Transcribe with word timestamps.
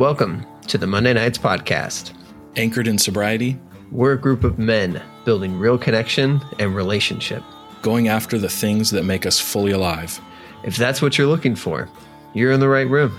Welcome 0.00 0.46
to 0.68 0.78
the 0.78 0.86
Monday 0.86 1.12
Nights 1.12 1.36
Podcast. 1.36 2.14
Anchored 2.56 2.88
in 2.88 2.96
sobriety, 2.96 3.60
We're 3.92 4.14
a 4.14 4.18
group 4.18 4.44
of 4.44 4.58
men 4.58 5.02
building 5.26 5.58
real 5.58 5.76
connection 5.76 6.40
and 6.58 6.74
relationship. 6.74 7.42
going 7.82 8.08
after 8.08 8.38
the 8.38 8.48
things 8.48 8.88
that 8.92 9.02
make 9.04 9.26
us 9.26 9.38
fully 9.38 9.72
alive. 9.72 10.18
If 10.64 10.78
that's 10.78 11.02
what 11.02 11.18
you're 11.18 11.26
looking 11.26 11.54
for, 11.54 11.86
you're 12.32 12.50
in 12.50 12.60
the 12.60 12.68
right 12.70 12.88
room. 12.88 13.10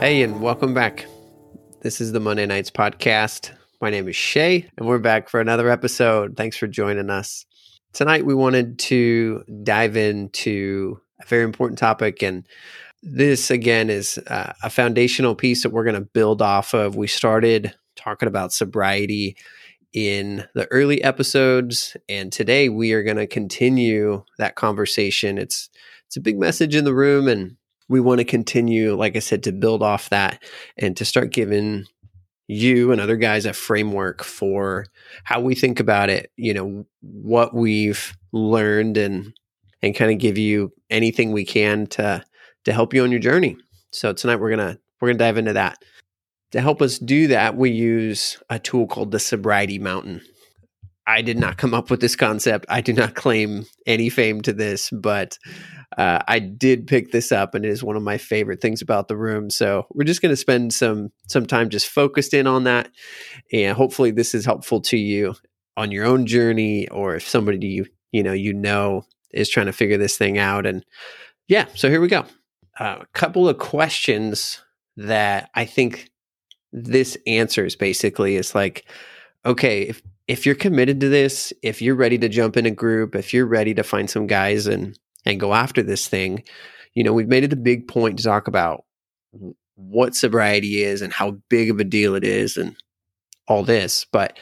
Hey, 0.00 0.22
and 0.22 0.42
welcome 0.42 0.74
back. 0.74 1.06
This 1.80 2.02
is 2.02 2.12
the 2.12 2.20
Monday 2.20 2.44
Nights 2.44 2.70
Podcast. 2.70 3.52
My 3.80 3.88
name 3.88 4.08
is 4.08 4.14
Shay, 4.14 4.68
and 4.76 4.86
we're 4.86 4.98
back 4.98 5.30
for 5.30 5.40
another 5.40 5.70
episode. 5.70 6.36
Thanks 6.36 6.58
for 6.58 6.66
joining 6.66 7.08
us. 7.08 7.46
Tonight, 7.92 8.26
we 8.26 8.34
wanted 8.34 8.78
to 8.80 9.44
dive 9.62 9.96
into 9.96 11.00
a 11.20 11.26
very 11.26 11.44
important 11.44 11.78
topic, 11.78 12.22
and 12.22 12.46
this 13.02 13.50
again 13.50 13.90
is 13.90 14.18
uh, 14.26 14.52
a 14.62 14.70
foundational 14.70 15.34
piece 15.34 15.62
that 15.62 15.70
we're 15.70 15.84
going 15.84 15.94
to 15.94 16.00
build 16.02 16.42
off 16.42 16.74
of. 16.74 16.96
We 16.96 17.06
started 17.06 17.74
talking 17.96 18.28
about 18.28 18.52
sobriety 18.52 19.36
in 19.92 20.44
the 20.54 20.66
early 20.70 21.02
episodes, 21.02 21.96
and 22.08 22.30
today 22.30 22.68
we 22.68 22.92
are 22.92 23.02
going 23.02 23.16
to 23.16 23.26
continue 23.26 24.24
that 24.38 24.54
conversation. 24.54 25.38
It's 25.38 25.70
it's 26.06 26.16
a 26.16 26.20
big 26.20 26.38
message 26.38 26.74
in 26.74 26.84
the 26.84 26.94
room, 26.94 27.26
and 27.26 27.56
we 27.88 28.00
want 28.00 28.18
to 28.18 28.24
continue, 28.24 28.94
like 28.94 29.16
I 29.16 29.20
said, 29.20 29.42
to 29.44 29.52
build 29.52 29.82
off 29.82 30.10
that 30.10 30.42
and 30.76 30.96
to 30.98 31.04
start 31.04 31.32
giving 31.32 31.86
you 32.48 32.90
and 32.90 33.00
other 33.00 33.16
guys 33.16 33.46
a 33.46 33.52
framework 33.52 34.24
for 34.24 34.86
how 35.22 35.40
we 35.40 35.54
think 35.54 35.78
about 35.78 36.10
it. 36.10 36.32
You 36.36 36.54
know 36.54 36.86
what 37.00 37.54
we've 37.54 38.16
learned 38.32 38.96
and 38.96 39.32
and 39.82 39.94
kind 39.94 40.10
of 40.10 40.18
give 40.18 40.38
you 40.38 40.72
anything 40.90 41.30
we 41.30 41.44
can 41.44 41.86
to 41.86 42.24
to 42.64 42.72
help 42.72 42.92
you 42.92 43.04
on 43.04 43.10
your 43.10 43.20
journey. 43.20 43.56
So 43.92 44.12
tonight 44.12 44.36
we're 44.36 44.50
gonna 44.50 44.78
we're 45.00 45.08
gonna 45.08 45.18
dive 45.18 45.38
into 45.38 45.52
that. 45.52 45.78
To 46.52 46.60
help 46.62 46.80
us 46.80 46.98
do 46.98 47.26
that, 47.28 47.56
we 47.56 47.70
use 47.70 48.42
a 48.48 48.58
tool 48.58 48.86
called 48.86 49.10
the 49.10 49.20
Sobriety 49.20 49.78
Mountain. 49.78 50.22
I 51.06 51.22
did 51.22 51.38
not 51.38 51.58
come 51.58 51.74
up 51.74 51.90
with 51.90 52.00
this 52.00 52.16
concept. 52.16 52.66
I 52.68 52.80
do 52.80 52.92
not 52.92 53.14
claim 53.14 53.66
any 53.86 54.08
fame 54.08 54.40
to 54.42 54.52
this, 54.52 54.90
but 54.90 55.38
uh, 55.96 56.20
I 56.28 56.38
did 56.38 56.86
pick 56.86 57.12
this 57.12 57.32
up, 57.32 57.54
and 57.54 57.64
it 57.64 57.70
is 57.70 57.82
one 57.82 57.96
of 57.96 58.02
my 58.02 58.18
favorite 58.18 58.60
things 58.60 58.82
about 58.82 59.08
the 59.08 59.16
room. 59.16 59.48
So 59.48 59.86
we're 59.94 60.04
just 60.04 60.20
going 60.20 60.32
to 60.32 60.36
spend 60.36 60.74
some 60.74 61.10
some 61.28 61.46
time 61.46 61.70
just 61.70 61.88
focused 61.88 62.34
in 62.34 62.46
on 62.46 62.64
that, 62.64 62.90
and 63.52 63.76
hopefully 63.76 64.10
this 64.10 64.34
is 64.34 64.44
helpful 64.44 64.80
to 64.82 64.98
you 64.98 65.34
on 65.76 65.90
your 65.90 66.04
own 66.04 66.26
journey, 66.26 66.88
or 66.88 67.14
if 67.14 67.26
somebody 67.26 67.66
you 67.66 67.86
you 68.12 68.22
know 68.22 68.32
you 68.32 68.52
know 68.52 69.04
is 69.32 69.48
trying 69.48 69.66
to 69.66 69.72
figure 69.72 69.98
this 69.98 70.18
thing 70.18 70.38
out. 70.38 70.66
And 70.66 70.84
yeah, 71.48 71.66
so 71.74 71.88
here 71.88 72.00
we 72.00 72.08
go. 72.08 72.24
Uh, 72.78 72.98
a 73.00 73.06
couple 73.14 73.48
of 73.48 73.58
questions 73.58 74.62
that 74.96 75.50
I 75.54 75.64
think 75.64 76.10
this 76.72 77.16
answers 77.26 77.76
basically 77.76 78.36
is 78.36 78.54
like, 78.54 78.86
okay, 79.46 79.82
if 79.82 80.02
if 80.26 80.44
you're 80.44 80.54
committed 80.54 81.00
to 81.00 81.08
this, 81.08 81.52
if 81.62 81.80
you're 81.80 81.94
ready 81.94 82.18
to 82.18 82.28
jump 82.28 82.58
in 82.58 82.66
a 82.66 82.70
group, 82.70 83.14
if 83.14 83.32
you're 83.32 83.46
ready 83.46 83.72
to 83.74 83.82
find 83.82 84.10
some 84.10 84.26
guys 84.26 84.66
and 84.66 84.98
and 85.28 85.38
go 85.38 85.54
after 85.54 85.82
this 85.82 86.08
thing, 86.08 86.42
you 86.94 87.04
know, 87.04 87.12
we've 87.12 87.28
made 87.28 87.44
it 87.44 87.52
a 87.52 87.56
big 87.56 87.86
point 87.86 88.18
to 88.18 88.24
talk 88.24 88.48
about 88.48 88.84
what 89.76 90.16
sobriety 90.16 90.82
is 90.82 91.02
and 91.02 91.12
how 91.12 91.32
big 91.48 91.70
of 91.70 91.78
a 91.78 91.84
deal 91.84 92.14
it 92.16 92.24
is 92.24 92.56
and 92.56 92.74
all 93.46 93.62
this. 93.62 94.04
But 94.10 94.38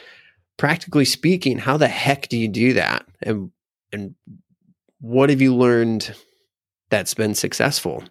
practically 0.57 1.05
speaking, 1.05 1.59
how 1.59 1.77
the 1.77 1.87
heck 1.87 2.29
do 2.29 2.37
you 2.37 2.47
do 2.47 2.73
that? 2.73 3.05
And 3.21 3.51
and 3.91 4.15
what 4.99 5.29
have 5.29 5.41
you 5.41 5.55
learned 5.55 6.15
that's 6.89 7.13
been 7.13 7.35
successful? 7.35 8.03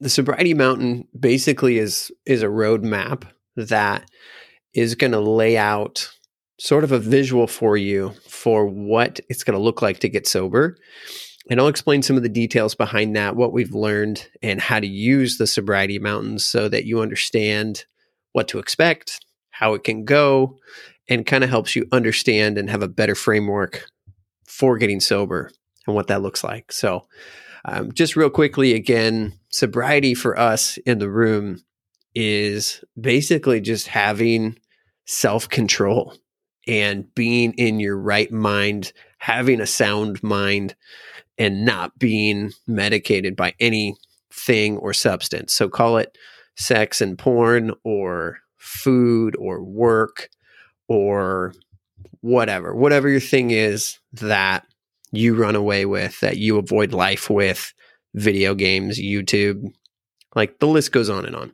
The 0.00 0.08
sobriety 0.08 0.54
mountain 0.54 1.06
basically 1.18 1.78
is 1.78 2.10
is 2.26 2.42
a 2.42 2.46
roadmap 2.46 3.24
that 3.56 4.10
is 4.74 4.94
going 4.94 5.12
to 5.12 5.20
lay 5.20 5.56
out 5.56 6.10
sort 6.62 6.84
of 6.84 6.92
a 6.92 6.98
visual 7.00 7.48
for 7.48 7.76
you 7.76 8.12
for 8.28 8.64
what 8.64 9.18
it's 9.28 9.42
going 9.42 9.58
to 9.58 9.62
look 9.62 9.82
like 9.82 9.98
to 9.98 10.08
get 10.08 10.28
sober. 10.28 10.76
And 11.50 11.58
I'll 11.58 11.66
explain 11.66 12.02
some 12.02 12.16
of 12.16 12.22
the 12.22 12.28
details 12.28 12.76
behind 12.76 13.16
that, 13.16 13.34
what 13.34 13.52
we've 13.52 13.74
learned, 13.74 14.28
and 14.44 14.60
how 14.60 14.78
to 14.78 14.86
use 14.86 15.38
the 15.38 15.46
sobriety 15.48 15.98
mountains 15.98 16.46
so 16.46 16.68
that 16.68 16.84
you 16.84 17.00
understand 17.00 17.84
what 18.30 18.46
to 18.46 18.60
expect, 18.60 19.26
how 19.50 19.74
it 19.74 19.82
can 19.82 20.04
go, 20.04 20.56
and 21.08 21.26
kind 21.26 21.42
of 21.42 21.50
helps 21.50 21.74
you 21.74 21.84
understand 21.90 22.56
and 22.56 22.70
have 22.70 22.82
a 22.82 22.88
better 22.88 23.16
framework 23.16 23.84
for 24.46 24.78
getting 24.78 25.00
sober 25.00 25.50
and 25.88 25.96
what 25.96 26.06
that 26.06 26.22
looks 26.22 26.44
like. 26.44 26.70
So, 26.70 27.08
um, 27.64 27.90
just 27.90 28.14
real 28.14 28.30
quickly, 28.30 28.74
again, 28.74 29.32
sobriety 29.48 30.14
for 30.14 30.38
us 30.38 30.78
in 30.86 31.00
the 31.00 31.10
room 31.10 31.64
is 32.14 32.84
basically 33.00 33.60
just 33.60 33.88
having 33.88 34.58
self 35.06 35.48
control 35.48 36.14
and 36.66 37.12
being 37.14 37.52
in 37.54 37.80
your 37.80 37.96
right 37.96 38.30
mind, 38.30 38.92
having 39.18 39.60
a 39.60 39.66
sound 39.66 40.22
mind, 40.22 40.74
and 41.38 41.64
not 41.64 41.98
being 41.98 42.52
medicated 42.66 43.36
by 43.36 43.54
anything 43.58 44.76
or 44.78 44.92
substance. 44.92 45.52
So 45.52 45.68
call 45.68 45.96
it 45.98 46.16
sex 46.56 47.00
and 47.00 47.18
porn 47.18 47.72
or 47.84 48.38
food 48.58 49.34
or 49.38 49.62
work 49.62 50.28
or 50.88 51.54
whatever, 52.20 52.74
whatever 52.74 53.08
your 53.08 53.20
thing 53.20 53.50
is 53.50 53.98
that 54.12 54.64
you 55.10 55.34
run 55.34 55.56
away 55.56 55.84
with, 55.84 56.20
that 56.20 56.36
you 56.36 56.58
avoid 56.58 56.92
life 56.92 57.28
with, 57.28 57.72
video 58.14 58.54
games, 58.54 59.00
YouTube, 59.00 59.72
like 60.34 60.58
the 60.58 60.66
list 60.66 60.92
goes 60.92 61.10
on 61.10 61.24
and 61.24 61.34
on. 61.34 61.52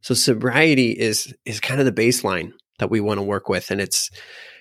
So 0.00 0.14
sobriety 0.14 0.90
is 0.92 1.34
is 1.44 1.60
kind 1.60 1.80
of 1.80 1.86
the 1.86 1.92
baseline 1.92 2.52
that 2.78 2.90
we 2.90 3.00
want 3.00 3.18
to 3.18 3.22
work 3.22 3.48
with 3.48 3.70
and 3.70 3.80
it's 3.80 4.10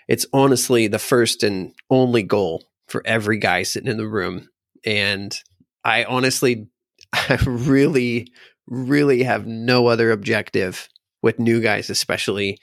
it's 0.07 0.25
honestly 0.33 0.87
the 0.87 0.99
first 0.99 1.43
and 1.43 1.73
only 1.89 2.23
goal 2.23 2.63
for 2.87 3.01
every 3.05 3.39
guy 3.39 3.63
sitting 3.63 3.89
in 3.89 3.97
the 3.97 4.07
room. 4.07 4.49
And 4.85 5.37
i 5.83 6.03
honestly 6.03 6.67
i 7.13 7.37
really 7.45 8.31
really 8.67 9.23
have 9.23 9.45
no 9.45 9.87
other 9.87 10.11
objective 10.11 10.89
with 11.21 11.39
new 11.39 11.61
guys 11.61 11.89
especially. 11.89 12.59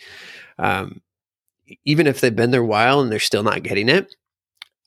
Um, 0.58 1.00
even 1.84 2.06
if 2.06 2.20
they've 2.20 2.34
been 2.34 2.50
there 2.50 2.62
a 2.62 2.66
while 2.66 3.00
and 3.00 3.10
they're 3.10 3.18
still 3.18 3.42
not 3.42 3.62
getting 3.62 3.88
it 3.88 4.14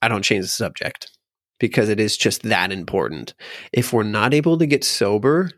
i 0.01 0.07
don't 0.07 0.23
change 0.23 0.45
the 0.45 0.49
subject 0.49 1.09
because 1.57 1.89
it 1.89 2.01
is 2.01 2.17
just 2.17 2.43
that 2.43 2.71
important. 2.73 3.33
If 3.71 3.93
we're 3.93 4.03
not 4.03 4.33
able 4.33 4.57
to 4.57 4.67
get 4.67 4.83
sober 4.83 5.51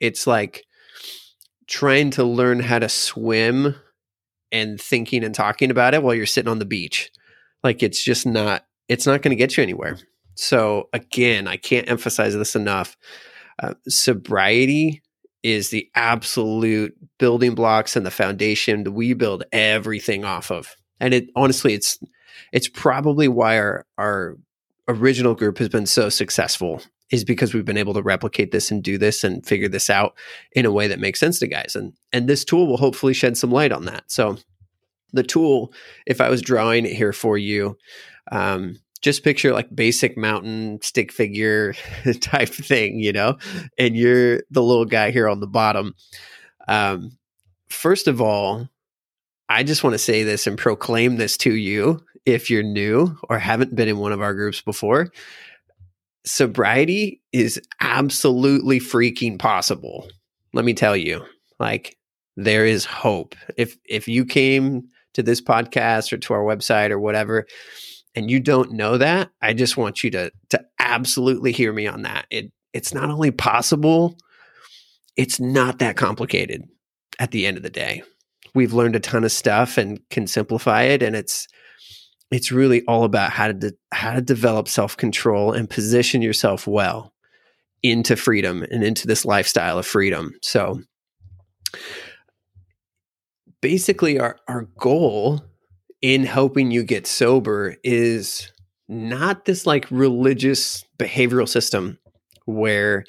it's 0.00 0.26
like 0.26 0.64
trying 1.66 2.10
to 2.10 2.24
learn 2.24 2.60
how 2.60 2.78
to 2.78 2.88
swim 2.88 3.74
and 4.54 4.80
thinking 4.80 5.24
and 5.24 5.34
talking 5.34 5.72
about 5.72 5.94
it 5.94 6.02
while 6.02 6.14
you're 6.14 6.26
sitting 6.26 6.50
on 6.50 6.60
the 6.60 6.64
beach. 6.64 7.10
Like 7.64 7.82
it's 7.82 8.02
just 8.02 8.24
not 8.24 8.64
it's 8.88 9.06
not 9.06 9.20
going 9.20 9.30
to 9.30 9.36
get 9.36 9.56
you 9.56 9.62
anywhere. 9.62 9.98
So 10.36 10.88
again, 10.92 11.48
I 11.48 11.56
can't 11.56 11.90
emphasize 11.90 12.34
this 12.34 12.54
enough. 12.54 12.96
Uh, 13.58 13.74
sobriety 13.88 15.02
is 15.42 15.70
the 15.70 15.90
absolute 15.94 16.96
building 17.18 17.54
blocks 17.54 17.96
and 17.96 18.06
the 18.06 18.10
foundation 18.10 18.84
that 18.84 18.92
we 18.92 19.12
build 19.12 19.44
everything 19.52 20.24
off 20.24 20.50
of. 20.50 20.76
And 21.00 21.12
it 21.12 21.30
honestly 21.34 21.74
it's 21.74 21.98
it's 22.52 22.68
probably 22.68 23.26
why 23.26 23.58
our 23.58 23.86
our 23.98 24.36
original 24.88 25.34
group 25.34 25.58
has 25.58 25.68
been 25.68 25.86
so 25.86 26.08
successful 26.08 26.82
is 27.10 27.24
because 27.24 27.54
we've 27.54 27.64
been 27.64 27.76
able 27.76 27.94
to 27.94 28.02
replicate 28.02 28.50
this 28.50 28.70
and 28.70 28.82
do 28.82 28.98
this 28.98 29.24
and 29.24 29.46
figure 29.46 29.68
this 29.68 29.90
out 29.90 30.14
in 30.52 30.66
a 30.66 30.72
way 30.72 30.88
that 30.88 30.98
makes 30.98 31.20
sense 31.20 31.38
to 31.38 31.46
guys. 31.46 31.76
And 31.76 31.92
and 32.12 32.28
this 32.28 32.44
tool 32.44 32.66
will 32.66 32.76
hopefully 32.76 33.14
shed 33.14 33.36
some 33.36 33.50
light 33.50 33.72
on 33.72 33.84
that. 33.86 34.04
So 34.08 34.38
the 35.12 35.22
tool, 35.22 35.72
if 36.06 36.20
I 36.20 36.28
was 36.28 36.42
drawing 36.42 36.86
it 36.86 36.94
here 36.94 37.12
for 37.12 37.38
you, 37.38 37.76
um, 38.32 38.78
just 39.00 39.22
picture 39.22 39.52
like 39.52 39.74
basic 39.74 40.16
mountain 40.16 40.80
stick 40.82 41.12
figure 41.12 41.74
type 42.20 42.48
thing, 42.48 42.98
you 42.98 43.12
know, 43.12 43.36
and 43.78 43.96
you're 43.96 44.42
the 44.50 44.62
little 44.62 44.86
guy 44.86 45.10
here 45.10 45.28
on 45.28 45.40
the 45.40 45.46
bottom. 45.46 45.94
Um, 46.66 47.18
first 47.68 48.08
of 48.08 48.20
all, 48.20 48.68
I 49.48 49.62
just 49.62 49.84
want 49.84 49.92
to 49.92 49.98
say 49.98 50.22
this 50.22 50.46
and 50.46 50.56
proclaim 50.56 51.16
this 51.16 51.36
to 51.38 51.54
you 51.54 52.00
if 52.26 52.50
you're 52.50 52.62
new 52.62 53.16
or 53.28 53.38
haven't 53.38 53.74
been 53.74 53.88
in 53.88 53.98
one 53.98 54.12
of 54.12 54.22
our 54.22 54.34
groups 54.34 54.60
before 54.60 55.10
sobriety 56.24 57.20
is 57.32 57.60
absolutely 57.80 58.80
freaking 58.80 59.38
possible. 59.38 60.08
Let 60.52 60.64
me 60.64 60.74
tell 60.74 60.96
you, 60.96 61.24
like 61.58 61.96
there 62.36 62.66
is 62.66 62.84
hope. 62.84 63.34
If 63.56 63.76
if 63.84 64.08
you 64.08 64.24
came 64.24 64.88
to 65.14 65.22
this 65.22 65.40
podcast 65.40 66.12
or 66.12 66.16
to 66.18 66.34
our 66.34 66.42
website 66.42 66.90
or 66.90 66.98
whatever 66.98 67.46
and 68.14 68.30
you 68.30 68.40
don't 68.40 68.72
know 68.72 68.98
that, 68.98 69.30
I 69.42 69.52
just 69.52 69.76
want 69.76 70.02
you 70.02 70.10
to 70.12 70.30
to 70.50 70.64
absolutely 70.78 71.52
hear 71.52 71.72
me 71.72 71.86
on 71.86 72.02
that. 72.02 72.26
It 72.30 72.52
it's 72.72 72.94
not 72.94 73.10
only 73.10 73.30
possible, 73.30 74.16
it's 75.16 75.38
not 75.38 75.78
that 75.78 75.96
complicated 75.96 76.64
at 77.18 77.30
the 77.30 77.46
end 77.46 77.56
of 77.56 77.62
the 77.62 77.70
day. 77.70 78.02
We've 78.54 78.72
learned 78.72 78.96
a 78.96 79.00
ton 79.00 79.24
of 79.24 79.32
stuff 79.32 79.78
and 79.78 80.00
can 80.10 80.26
simplify 80.26 80.82
it 80.82 81.02
and 81.02 81.14
it's 81.14 81.46
it's 82.34 82.50
really 82.50 82.82
all 82.86 83.04
about 83.04 83.30
how 83.30 83.46
to 83.46 83.54
de- 83.54 83.72
how 83.92 84.12
to 84.12 84.20
develop 84.20 84.66
self-control 84.68 85.52
and 85.52 85.70
position 85.70 86.20
yourself 86.20 86.66
well 86.66 87.12
into 87.84 88.16
freedom 88.16 88.64
and 88.72 88.82
into 88.82 89.06
this 89.06 89.24
lifestyle 89.24 89.78
of 89.78 89.86
freedom. 89.86 90.32
So 90.42 90.80
basically 93.60 94.18
our 94.18 94.36
our 94.48 94.62
goal 94.78 95.44
in 96.02 96.24
helping 96.24 96.72
you 96.72 96.82
get 96.82 97.06
sober 97.06 97.76
is 97.84 98.52
not 98.88 99.44
this 99.44 99.64
like 99.64 99.90
religious 99.90 100.84
behavioral 100.98 101.48
system 101.48 101.98
where 102.46 103.04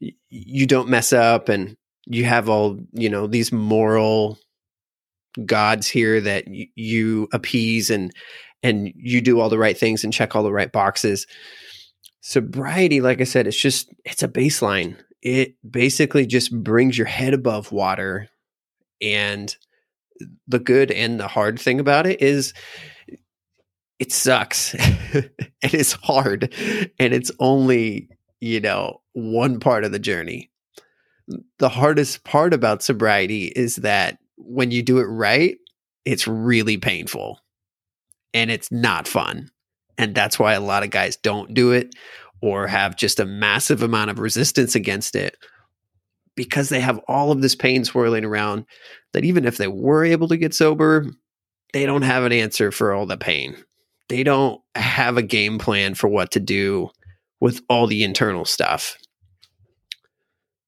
y- 0.00 0.10
you 0.30 0.66
don't 0.66 0.88
mess 0.88 1.12
up 1.12 1.48
and 1.48 1.76
you 2.06 2.24
have 2.24 2.48
all, 2.48 2.80
you 2.92 3.10
know, 3.10 3.26
these 3.26 3.52
moral 3.52 4.38
gods 5.44 5.86
here 5.86 6.20
that 6.20 6.44
y- 6.48 6.66
you 6.74 7.28
appease 7.32 7.90
and 7.90 8.10
and 8.62 8.92
you 8.94 9.20
do 9.20 9.40
all 9.40 9.48
the 9.48 9.58
right 9.58 9.76
things 9.76 10.04
and 10.04 10.12
check 10.12 10.34
all 10.34 10.42
the 10.42 10.52
right 10.52 10.70
boxes. 10.70 11.26
Sobriety, 12.20 13.00
like 13.00 13.20
I 13.20 13.24
said, 13.24 13.46
it's 13.46 13.60
just 13.60 13.90
it's 14.04 14.22
a 14.22 14.28
baseline. 14.28 14.96
It 15.22 15.54
basically 15.68 16.26
just 16.26 16.52
brings 16.62 16.96
your 16.96 17.06
head 17.06 17.34
above 17.34 17.72
water 17.72 18.28
and 19.00 19.54
the 20.46 20.58
good 20.58 20.90
and 20.90 21.18
the 21.18 21.28
hard 21.28 21.58
thing 21.58 21.80
about 21.80 22.06
it 22.06 22.20
is 22.20 22.52
it 23.98 24.12
sucks 24.12 24.74
and 25.14 25.30
it's 25.62 25.92
hard 25.92 26.54
and 26.98 27.14
it's 27.14 27.30
only 27.38 28.08
you 28.40 28.60
know 28.60 29.00
one 29.12 29.60
part 29.60 29.84
of 29.84 29.92
the 29.92 29.98
journey 29.98 30.50
the 31.58 31.68
hardest 31.68 32.24
part 32.24 32.52
about 32.52 32.82
sobriety 32.82 33.46
is 33.46 33.76
that 33.76 34.18
when 34.36 34.70
you 34.70 34.82
do 34.82 34.98
it 34.98 35.04
right 35.04 35.56
it's 36.04 36.26
really 36.26 36.76
painful 36.76 37.38
and 38.34 38.50
it's 38.50 38.70
not 38.70 39.08
fun 39.08 39.50
and 39.98 40.14
that's 40.14 40.38
why 40.38 40.54
a 40.54 40.60
lot 40.60 40.82
of 40.82 40.90
guys 40.90 41.16
don't 41.16 41.54
do 41.54 41.72
it 41.72 41.94
or 42.42 42.66
have 42.66 42.96
just 42.96 43.20
a 43.20 43.26
massive 43.26 43.82
amount 43.82 44.10
of 44.10 44.18
resistance 44.18 44.74
against 44.74 45.14
it 45.14 45.36
because 46.36 46.68
they 46.68 46.80
have 46.80 47.00
all 47.06 47.32
of 47.32 47.42
this 47.42 47.54
pain 47.54 47.84
swirling 47.84 48.24
around 48.24 48.64
that 49.12 49.24
even 49.24 49.44
if 49.44 49.56
they 49.56 49.68
were 49.68 50.04
able 50.04 50.28
to 50.28 50.36
get 50.36 50.54
sober 50.54 51.06
they 51.72 51.86
don't 51.86 52.02
have 52.02 52.24
an 52.24 52.32
answer 52.32 52.70
for 52.70 52.92
all 52.92 53.06
the 53.06 53.16
pain 53.16 53.56
they 54.10 54.24
don't 54.24 54.60
have 54.74 55.16
a 55.16 55.22
game 55.22 55.58
plan 55.58 55.94
for 55.94 56.08
what 56.08 56.32
to 56.32 56.40
do 56.40 56.90
with 57.40 57.62
all 57.70 57.86
the 57.86 58.02
internal 58.04 58.44
stuff. 58.44 58.98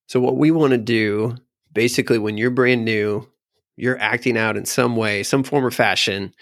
So, 0.07 0.21
what 0.21 0.37
we 0.37 0.51
want 0.51 0.71
to 0.71 0.79
do 0.79 1.37
basically, 1.73 2.19
when 2.19 2.39
you're 2.39 2.51
brand 2.51 2.85
new, 2.85 3.29
you're 3.77 3.99
acting 3.99 4.39
out 4.39 4.57
in 4.57 4.65
some 4.65 4.95
way, 4.95 5.23
some 5.23 5.43
form 5.43 5.67
or 5.67 5.71
fashion, 5.71 6.33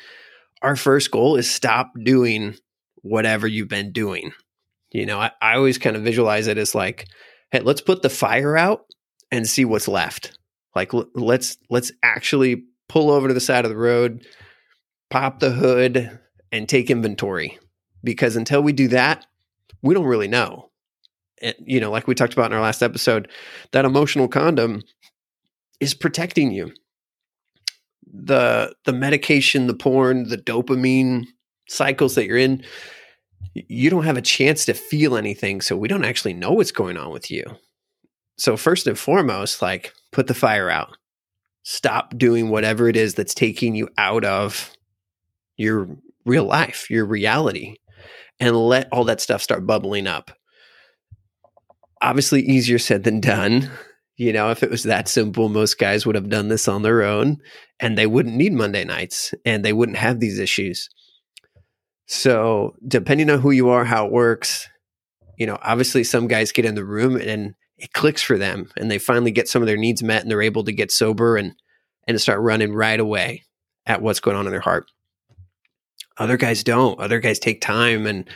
our 0.63 0.77
first 0.77 1.11
goal 1.11 1.37
is 1.37 1.51
stop 1.51 1.93
doing 2.03 2.57
whatever 3.03 3.47
you've 3.47 3.69
been 3.69 3.93
doing. 3.93 4.33
You 4.93 5.07
know, 5.07 5.19
I, 5.19 5.31
I 5.41 5.55
always 5.55 5.79
kind 5.79 5.97
of 5.97 6.03
visualize 6.03 6.47
it 6.47 6.59
as 6.59 6.75
like, 6.75 7.07
hey, 7.51 7.61
let's 7.61 7.81
put 7.81 8.03
the 8.03 8.11
fire 8.11 8.57
out 8.57 8.87
and 9.31 9.49
see 9.49 9.65
what's 9.65 9.89
left. 9.89 10.39
Like, 10.75 10.93
l- 10.93 11.09
let's 11.15 11.57
let's 11.69 11.93
actually 12.03 12.65
pull 12.89 13.11
over 13.11 13.29
to 13.29 13.35
the 13.35 13.41
side 13.41 13.65
of 13.65 13.71
the 13.71 13.77
road, 13.77 14.27
pop 15.11 15.39
the 15.39 15.51
hood, 15.51 16.19
and 16.53 16.69
take 16.69 16.91
inventory. 16.91 17.59
Because 18.03 18.37
until 18.37 18.63
we 18.63 18.73
do 18.73 18.89
that, 18.89 19.27
we 19.83 19.95
don't 19.95 20.07
really 20.07 20.29
know. 20.29 20.71
And, 21.43 21.55
you 21.61 21.81
know, 21.81 21.91
like 21.91 22.07
we 22.07 22.15
talked 22.15 22.33
about 22.33 22.51
in 22.51 22.57
our 22.57 22.63
last 22.63 22.83
episode, 22.83 23.31
that 23.73 23.85
emotional 23.85 24.29
condom 24.29 24.83
is 25.81 25.95
protecting 25.95 26.51
you. 26.51 26.73
The 28.13 28.75
the 28.85 28.93
medication, 28.93 29.67
the 29.67 29.75
porn, 29.75 30.29
the 30.29 30.39
dopamine 30.39 31.27
cycles 31.69 32.15
that 32.17 32.27
you're 32.27 32.37
in, 32.37 32.65
you 33.55 33.91
don't 33.91 34.05
have 34.05 34.17
a 34.17 34.23
chance 34.23 34.65
to 34.67 34.75
feel 34.75 35.17
anything, 35.17 35.61
so 35.61 35.77
we 35.77 35.89
don't 35.89 36.05
actually 36.05 36.35
know 36.35 36.53
what's 36.53 36.73
going 36.73 36.97
on 36.97 37.11
with 37.11 37.31
you. 37.31 37.45
So 38.37 38.57
first 38.57 38.87
and 38.87 38.99
foremost, 38.99 39.63
like 39.63 39.93
put 40.13 40.27
the 40.27 40.35
fire 40.35 40.71
out. 40.71 40.97
Stop 41.63 42.17
doing 42.17 42.49
whatever 42.49 42.89
it 42.89 42.97
is 42.97 43.15
that's 43.15 43.35
taking 43.35 43.75
you 43.75 43.89
out 43.99 44.25
of 44.25 44.73
your 45.57 45.89
real 46.25 46.45
life, 46.45 46.89
your 46.91 47.05
reality, 47.05 47.77
and 48.39 48.57
let 48.57 48.89
all 48.93 49.05
that 49.05 49.21
stuff 49.21 49.43
start 49.43 49.67
bubbling 49.67 50.07
up. 50.07 50.31
Obviously, 52.01 52.41
easier 52.41 52.79
said 52.79 53.05
than 53.05 53.21
done. 53.21 53.71
You 54.21 54.35
know, 54.35 54.51
if 54.51 54.63
it 54.63 54.71
was 54.71 54.83
that 54.83 55.09
simple, 55.09 55.49
most 55.49 55.79
guys 55.79 56.05
would 56.05 56.15
have 56.15 56.29
done 56.29 56.49
this 56.49 56.69
on 56.69 56.83
their 56.83 57.03
own 57.05 57.39
and 57.81 57.97
they 57.97 58.07
wouldn't 58.07 58.37
need 58.37 58.53
Monday 58.53 58.85
nights 58.85 59.33
and 59.47 59.65
they 59.65 59.73
wouldn't 59.73 59.97
have 59.97 60.21
these 60.21 60.39
issues. 60.39 60.91
So, 62.07 62.75
depending 62.87 63.31
on 63.31 63.41
who 63.41 63.51
you 63.51 63.71
are, 63.71 63.83
how 63.83 64.05
it 64.05 64.13
works, 64.13 64.69
you 65.39 65.47
know, 65.47 65.57
obviously 65.63 66.05
some 66.05 66.29
guys 66.29 66.53
get 66.53 66.67
in 66.67 66.75
the 66.75 66.85
room 66.85 67.17
and 67.17 67.55
it 67.79 67.95
clicks 67.95 68.21
for 68.21 68.37
them 68.37 68.71
and 68.77 68.91
they 68.91 68.99
finally 68.99 69.31
get 69.31 69.49
some 69.49 69.63
of 69.63 69.67
their 69.67 69.79
needs 69.79 70.03
met 70.03 70.21
and 70.21 70.31
they're 70.31 70.43
able 70.43 70.65
to 70.65 70.73
get 70.73 70.93
sober 70.93 71.39
and 71.39 71.55
and 72.07 72.21
start 72.21 72.41
running 72.41 72.75
right 72.75 73.01
away 73.01 73.45
at 73.87 74.03
what's 74.03 74.21
going 74.21 74.37
on 74.37 74.45
in 74.45 74.53
their 74.53 74.61
heart. 74.61 74.85
Other 76.19 76.37
guys 76.37 76.63
don't. 76.63 77.01
Other 77.01 77.21
guys 77.21 77.39
take 77.39 77.63
time 77.63 78.07
and 78.07 78.29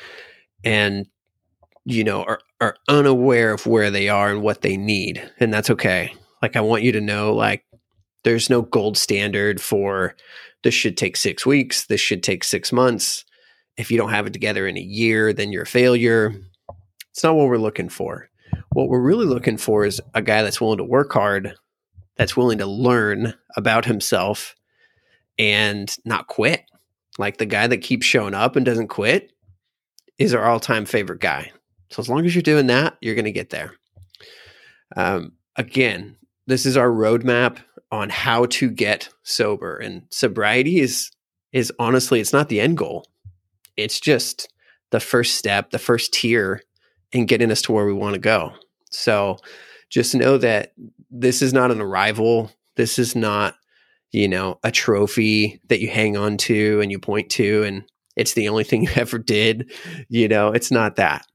and 0.64 1.04
you 1.84 2.04
know 2.04 2.22
are 2.24 2.40
are 2.60 2.76
unaware 2.88 3.52
of 3.52 3.66
where 3.66 3.90
they 3.90 4.08
are 4.08 4.30
and 4.30 4.42
what 4.42 4.62
they 4.62 4.76
need, 4.76 5.22
and 5.38 5.52
that's 5.52 5.70
okay. 5.70 6.14
Like 6.42 6.56
I 6.56 6.60
want 6.60 6.82
you 6.82 6.92
to 6.92 7.00
know, 7.00 7.34
like 7.34 7.64
there's 8.24 8.50
no 8.50 8.62
gold 8.62 8.96
standard 8.96 9.60
for 9.60 10.14
this 10.62 10.74
should 10.74 10.96
take 10.96 11.16
six 11.16 11.44
weeks. 11.44 11.86
This 11.86 12.00
should 12.00 12.22
take 12.22 12.42
six 12.42 12.72
months. 12.72 13.24
If 13.76 13.90
you 13.90 13.98
don't 13.98 14.10
have 14.10 14.26
it 14.26 14.32
together 14.32 14.66
in 14.66 14.76
a 14.76 14.80
year, 14.80 15.32
then 15.32 15.52
you're 15.52 15.62
a 15.62 15.66
failure. 15.66 16.34
It's 17.10 17.22
not 17.22 17.36
what 17.36 17.48
we're 17.48 17.58
looking 17.58 17.88
for. 17.88 18.28
What 18.72 18.88
we're 18.88 19.00
really 19.00 19.26
looking 19.26 19.56
for 19.56 19.84
is 19.84 20.00
a 20.14 20.22
guy 20.22 20.42
that's 20.42 20.60
willing 20.60 20.78
to 20.78 20.84
work 20.84 21.12
hard, 21.12 21.54
that's 22.16 22.36
willing 22.36 22.58
to 22.58 22.66
learn 22.66 23.34
about 23.56 23.84
himself 23.84 24.54
and 25.38 25.94
not 26.04 26.28
quit. 26.28 26.62
Like 27.18 27.36
the 27.36 27.46
guy 27.46 27.66
that 27.66 27.78
keeps 27.78 28.06
showing 28.06 28.34
up 28.34 28.56
and 28.56 28.64
doesn't 28.64 28.88
quit 28.88 29.32
is 30.18 30.34
our 30.34 30.44
all 30.44 30.60
time 30.60 30.86
favorite 30.86 31.20
guy. 31.20 31.52
So 31.90 32.00
as 32.00 32.08
long 32.08 32.24
as 32.24 32.34
you're 32.34 32.42
doing 32.42 32.66
that, 32.68 32.96
you're 33.00 33.14
going 33.14 33.24
to 33.24 33.32
get 33.32 33.50
there. 33.50 33.74
Um, 34.96 35.32
again, 35.56 36.16
this 36.46 36.66
is 36.66 36.76
our 36.76 36.90
roadmap 36.90 37.58
on 37.90 38.10
how 38.10 38.46
to 38.46 38.70
get 38.70 39.08
sober, 39.22 39.76
and 39.76 40.02
sobriety 40.10 40.80
is 40.80 41.10
is 41.52 41.72
honestly 41.78 42.20
it's 42.20 42.32
not 42.32 42.48
the 42.48 42.60
end 42.60 42.76
goal. 42.76 43.06
It's 43.76 44.00
just 44.00 44.52
the 44.90 45.00
first 45.00 45.36
step, 45.36 45.70
the 45.70 45.78
first 45.78 46.12
tier 46.12 46.60
in 47.12 47.26
getting 47.26 47.50
us 47.50 47.62
to 47.62 47.72
where 47.72 47.86
we 47.86 47.92
want 47.92 48.14
to 48.14 48.20
go. 48.20 48.52
So 48.90 49.38
just 49.88 50.14
know 50.14 50.38
that 50.38 50.72
this 51.10 51.42
is 51.42 51.52
not 51.52 51.70
an 51.70 51.80
arrival. 51.80 52.50
This 52.76 52.98
is 52.98 53.14
not 53.14 53.54
you 54.14 54.28
know, 54.28 54.60
a 54.62 54.70
trophy 54.70 55.60
that 55.68 55.80
you 55.80 55.88
hang 55.88 56.16
on 56.16 56.36
to 56.36 56.80
and 56.80 56.92
you 56.92 57.00
point 57.00 57.28
to, 57.30 57.64
and 57.64 57.84
it's 58.14 58.34
the 58.34 58.48
only 58.48 58.62
thing 58.62 58.82
you 58.84 58.90
ever 58.94 59.18
did. 59.18 59.72
You 60.08 60.28
know, 60.28 60.52
it's 60.52 60.70
not 60.70 60.96
that. 60.96 61.26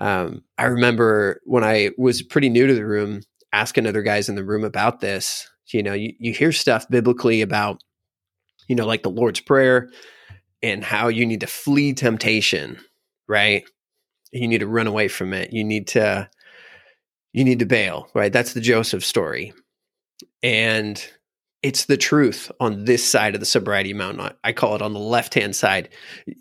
Um, 0.00 0.42
I 0.58 0.64
remember 0.64 1.40
when 1.44 1.62
I 1.62 1.90
was 1.98 2.22
pretty 2.22 2.48
new 2.48 2.66
to 2.66 2.74
the 2.74 2.86
room, 2.86 3.20
asking 3.52 3.86
other 3.86 4.02
guys 4.02 4.28
in 4.28 4.34
the 4.34 4.44
room 4.44 4.64
about 4.64 5.00
this. 5.00 5.48
You 5.72 5.82
know, 5.82 5.92
you, 5.92 6.14
you 6.18 6.32
hear 6.32 6.52
stuff 6.52 6.88
biblically 6.88 7.42
about, 7.42 7.82
you 8.66 8.74
know, 8.74 8.86
like 8.86 9.02
the 9.02 9.10
Lord's 9.10 9.40
Prayer 9.40 9.88
and 10.62 10.82
how 10.82 11.08
you 11.08 11.24
need 11.24 11.40
to 11.40 11.46
flee 11.46 11.92
temptation, 11.92 12.78
right? 13.28 13.64
You 14.32 14.48
need 14.48 14.58
to 14.58 14.66
run 14.66 14.86
away 14.86 15.08
from 15.08 15.32
it. 15.32 15.52
You 15.52 15.62
need 15.62 15.86
to, 15.88 16.28
you 17.32 17.44
need 17.44 17.60
to 17.60 17.66
bail, 17.66 18.08
right? 18.14 18.32
That's 18.32 18.54
the 18.54 18.60
Joseph 18.60 19.04
story. 19.04 19.52
And 20.42 21.04
it's 21.62 21.84
the 21.84 21.96
truth 21.96 22.50
on 22.60 22.84
this 22.84 23.04
side 23.04 23.34
of 23.34 23.40
the 23.40 23.46
sobriety 23.46 23.92
mountain. 23.92 24.34
I 24.42 24.52
call 24.52 24.74
it 24.76 24.82
on 24.82 24.92
the 24.92 25.00
left 25.00 25.34
hand 25.34 25.54
side. 25.54 25.90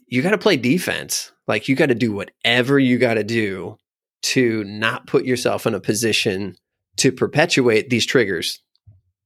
You 0.07 0.21
got 0.21 0.31
to 0.31 0.37
play 0.37 0.57
defense. 0.57 1.31
Like 1.47 1.67
you 1.67 1.75
got 1.75 1.87
to 1.87 1.95
do 1.95 2.13
whatever 2.13 2.79
you 2.79 2.97
got 2.97 3.15
to 3.15 3.23
do 3.23 3.77
to 4.21 4.63
not 4.63 5.07
put 5.07 5.25
yourself 5.25 5.65
in 5.65 5.73
a 5.73 5.79
position 5.79 6.55
to 6.97 7.11
perpetuate 7.11 7.89
these 7.89 8.05
triggers 8.05 8.61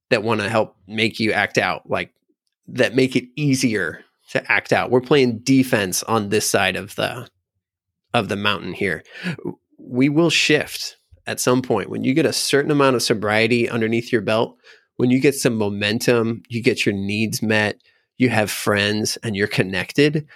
that 0.10 0.24
want 0.24 0.42
to 0.42 0.50
help 0.50 0.76
make 0.88 1.20
you 1.20 1.32
act 1.32 1.58
out, 1.58 1.90
like 1.90 2.14
that 2.68 2.96
make 2.96 3.16
it 3.16 3.26
easier 3.36 4.04
to 4.30 4.52
act 4.52 4.72
out. 4.72 4.92
We're 4.92 5.02
playing 5.02 5.40
defense 5.40 6.04
on 6.04 6.30
this 6.30 6.50
side 6.50 6.76
of 6.76 6.96
the 6.96 7.28
of 8.14 8.30
the 8.30 8.36
mountain 8.36 8.74
here. 8.74 9.04
We 9.78 10.08
will 10.10 10.30
shift 10.30 10.98
at 11.26 11.40
some 11.40 11.62
point 11.62 11.90
when 11.90 12.04
you 12.04 12.14
get 12.14 12.26
a 12.26 12.34
certain 12.34 12.72
amount 12.72 12.96
of 12.96 13.04
sobriety 13.04 13.68
underneath 13.68 14.12
your 14.12 14.22
belt 14.22 14.58
when 14.98 15.10
you 15.10 15.20
get 15.20 15.36
some 15.36 15.56
momentum, 15.56 16.44
you 16.50 16.62
get 16.62 16.86
your 16.86 16.96
needs 16.96 17.42
met, 17.42 17.82
you 18.18 18.30
have 18.30 18.52
friends, 18.52 19.18
and 19.24 19.36
you're 19.36 19.48
connected, 19.48 20.28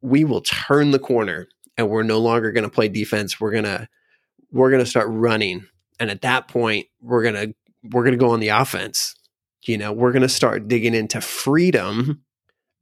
we 0.00 0.24
will 0.24 0.40
turn 0.40 0.90
the 0.90 0.98
corner 0.98 1.48
and 1.76 1.88
we're 1.88 2.02
no 2.02 2.18
longer 2.18 2.52
going 2.52 2.64
to 2.64 2.70
play 2.70 2.88
defense. 2.88 3.40
We're 3.40 3.50
going 3.50 3.64
to 3.64 3.88
we're 4.52 4.70
going 4.70 4.84
to 4.84 4.90
start 4.90 5.08
running. 5.10 5.66
And 5.98 6.10
at 6.10 6.22
that 6.22 6.48
point, 6.48 6.86
we're 7.00 7.22
going 7.22 7.34
to 7.34 7.54
we're 7.90 8.04
going 8.04 8.12
to 8.12 8.24
go 8.24 8.30
on 8.30 8.40
the 8.40 8.48
offense. 8.48 9.14
You 9.64 9.78
know, 9.78 9.92
we're 9.92 10.12
going 10.12 10.22
to 10.22 10.28
start 10.28 10.68
digging 10.68 10.94
into 10.94 11.20
freedom 11.20 12.22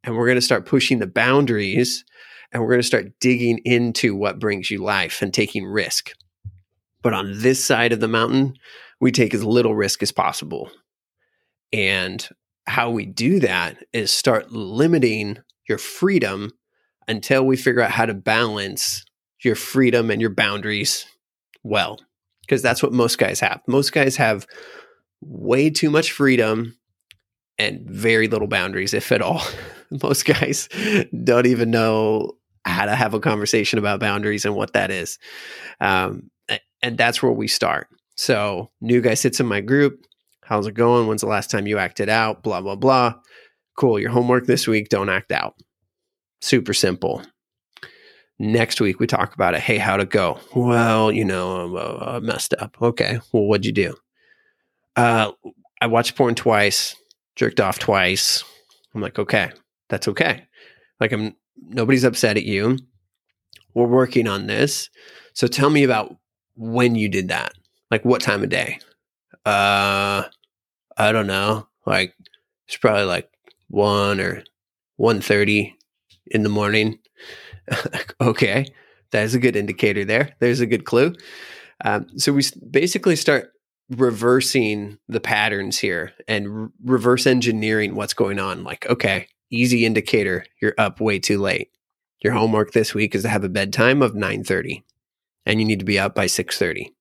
and 0.04 0.16
we're 0.16 0.26
going 0.26 0.36
to 0.36 0.42
start 0.42 0.66
pushing 0.66 0.98
the 0.98 1.06
boundaries 1.06 2.04
and 2.52 2.62
we're 2.62 2.68
going 2.68 2.80
to 2.80 2.86
start 2.86 3.18
digging 3.20 3.58
into 3.64 4.14
what 4.14 4.38
brings 4.38 4.70
you 4.70 4.82
life 4.82 5.22
and 5.22 5.32
taking 5.32 5.64
risk. 5.64 6.12
But 7.02 7.14
on 7.14 7.32
this 7.40 7.64
side 7.64 7.92
of 7.92 8.00
the 8.00 8.08
mountain, 8.08 8.56
we 9.00 9.10
take 9.10 9.34
as 9.34 9.44
little 9.44 9.74
risk 9.74 10.02
as 10.02 10.12
possible. 10.12 10.70
And 11.72 12.26
how 12.66 12.90
we 12.90 13.06
do 13.06 13.40
that 13.40 13.78
is 13.92 14.12
start 14.12 14.52
limiting 14.52 15.38
your 15.68 15.78
freedom 15.78 16.52
until 17.08 17.44
we 17.44 17.56
figure 17.56 17.82
out 17.82 17.90
how 17.90 18.06
to 18.06 18.14
balance 18.14 19.04
your 19.42 19.54
freedom 19.54 20.10
and 20.10 20.20
your 20.20 20.30
boundaries 20.30 21.06
well. 21.62 21.98
Because 22.42 22.62
that's 22.62 22.82
what 22.82 22.92
most 22.92 23.18
guys 23.18 23.40
have. 23.40 23.60
Most 23.66 23.92
guys 23.92 24.16
have 24.16 24.46
way 25.20 25.70
too 25.70 25.90
much 25.90 26.12
freedom 26.12 26.76
and 27.58 27.80
very 27.88 28.28
little 28.28 28.48
boundaries, 28.48 28.94
if 28.94 29.12
at 29.12 29.22
all. 29.22 29.42
most 30.02 30.24
guys 30.24 30.68
don't 31.24 31.46
even 31.46 31.70
know 31.70 32.32
how 32.64 32.86
to 32.86 32.94
have 32.94 33.14
a 33.14 33.20
conversation 33.20 33.78
about 33.78 34.00
boundaries 34.00 34.44
and 34.44 34.54
what 34.54 34.72
that 34.72 34.90
is. 34.90 35.18
Um, 35.80 36.30
and 36.82 36.98
that's 36.98 37.22
where 37.22 37.32
we 37.32 37.48
start. 37.48 37.88
So, 38.16 38.70
new 38.80 39.00
guy 39.00 39.14
sits 39.14 39.40
in 39.40 39.46
my 39.46 39.60
group. 39.60 40.04
How's 40.42 40.66
it 40.66 40.74
going? 40.74 41.06
When's 41.06 41.22
the 41.22 41.28
last 41.28 41.50
time 41.50 41.66
you 41.66 41.78
acted 41.78 42.08
out? 42.08 42.42
Blah, 42.42 42.60
blah, 42.60 42.76
blah. 42.76 43.14
Cool. 43.76 43.98
Your 43.98 44.10
homework 44.10 44.46
this 44.46 44.66
week, 44.66 44.88
don't 44.88 45.08
act 45.08 45.32
out. 45.32 45.54
Super 46.40 46.74
simple. 46.74 47.22
Next 48.38 48.80
week, 48.80 48.98
we 48.98 49.06
talk 49.06 49.34
about 49.34 49.54
it. 49.54 49.60
Hey, 49.60 49.78
how'd 49.78 50.00
it 50.00 50.10
go? 50.10 50.40
Well, 50.54 51.12
you 51.12 51.24
know, 51.24 51.76
uh, 51.76 52.16
I 52.16 52.20
messed 52.20 52.54
up. 52.58 52.76
Okay. 52.82 53.20
Well, 53.32 53.44
what'd 53.44 53.64
you 53.64 53.72
do? 53.72 53.94
Uh, 54.96 55.32
I 55.80 55.86
watched 55.86 56.16
porn 56.16 56.34
twice, 56.34 56.96
jerked 57.36 57.60
off 57.60 57.78
twice. 57.78 58.44
I'm 58.94 59.00
like, 59.00 59.18
okay, 59.18 59.52
that's 59.88 60.08
okay. 60.08 60.44
Like, 61.00 61.12
I'm 61.12 61.34
nobody's 61.56 62.04
upset 62.04 62.36
at 62.36 62.44
you. 62.44 62.78
We're 63.74 63.86
working 63.86 64.28
on 64.28 64.46
this. 64.46 64.90
So 65.34 65.46
tell 65.46 65.70
me 65.70 65.84
about 65.84 66.16
when 66.56 66.94
you 66.94 67.08
did 67.08 67.28
that. 67.28 67.52
Like 67.90 68.04
what 68.04 68.20
time 68.20 68.42
of 68.42 68.48
day? 68.48 68.78
Uh 69.44 70.24
I 70.96 71.12
don't 71.12 71.26
know. 71.26 71.68
Like 71.86 72.14
it's 72.68 72.76
probably 72.76 73.04
like 73.04 73.28
1 73.68 74.20
or 74.20 74.44
1:30 75.00 75.74
in 76.26 76.42
the 76.42 76.48
morning. 76.48 76.98
okay. 78.20 78.66
That 79.10 79.24
is 79.24 79.34
a 79.34 79.38
good 79.38 79.56
indicator 79.56 80.04
there. 80.04 80.34
There's 80.40 80.60
a 80.60 80.66
good 80.66 80.84
clue. 80.84 81.14
Um, 81.84 82.06
so 82.18 82.32
we 82.32 82.44
basically 82.70 83.16
start 83.16 83.50
reversing 83.90 84.98
the 85.08 85.20
patterns 85.20 85.78
here 85.78 86.12
and 86.28 86.64
re- 86.64 86.68
reverse 86.84 87.26
engineering 87.26 87.94
what's 87.94 88.14
going 88.14 88.38
on. 88.38 88.64
Like, 88.64 88.86
okay, 88.88 89.26
easy 89.50 89.84
indicator 89.84 90.44
you're 90.60 90.74
up 90.78 91.00
way 91.00 91.18
too 91.18 91.38
late. 91.38 91.68
Your 92.22 92.32
homework 92.32 92.72
this 92.72 92.94
week 92.94 93.14
is 93.14 93.22
to 93.22 93.28
have 93.28 93.44
a 93.44 93.48
bedtime 93.48 94.02
of 94.02 94.14
9:30 94.14 94.82
and 95.44 95.60
you 95.60 95.66
need 95.66 95.80
to 95.80 95.84
be 95.84 95.98
up 95.98 96.14
by 96.14 96.26
6:30. 96.26 96.92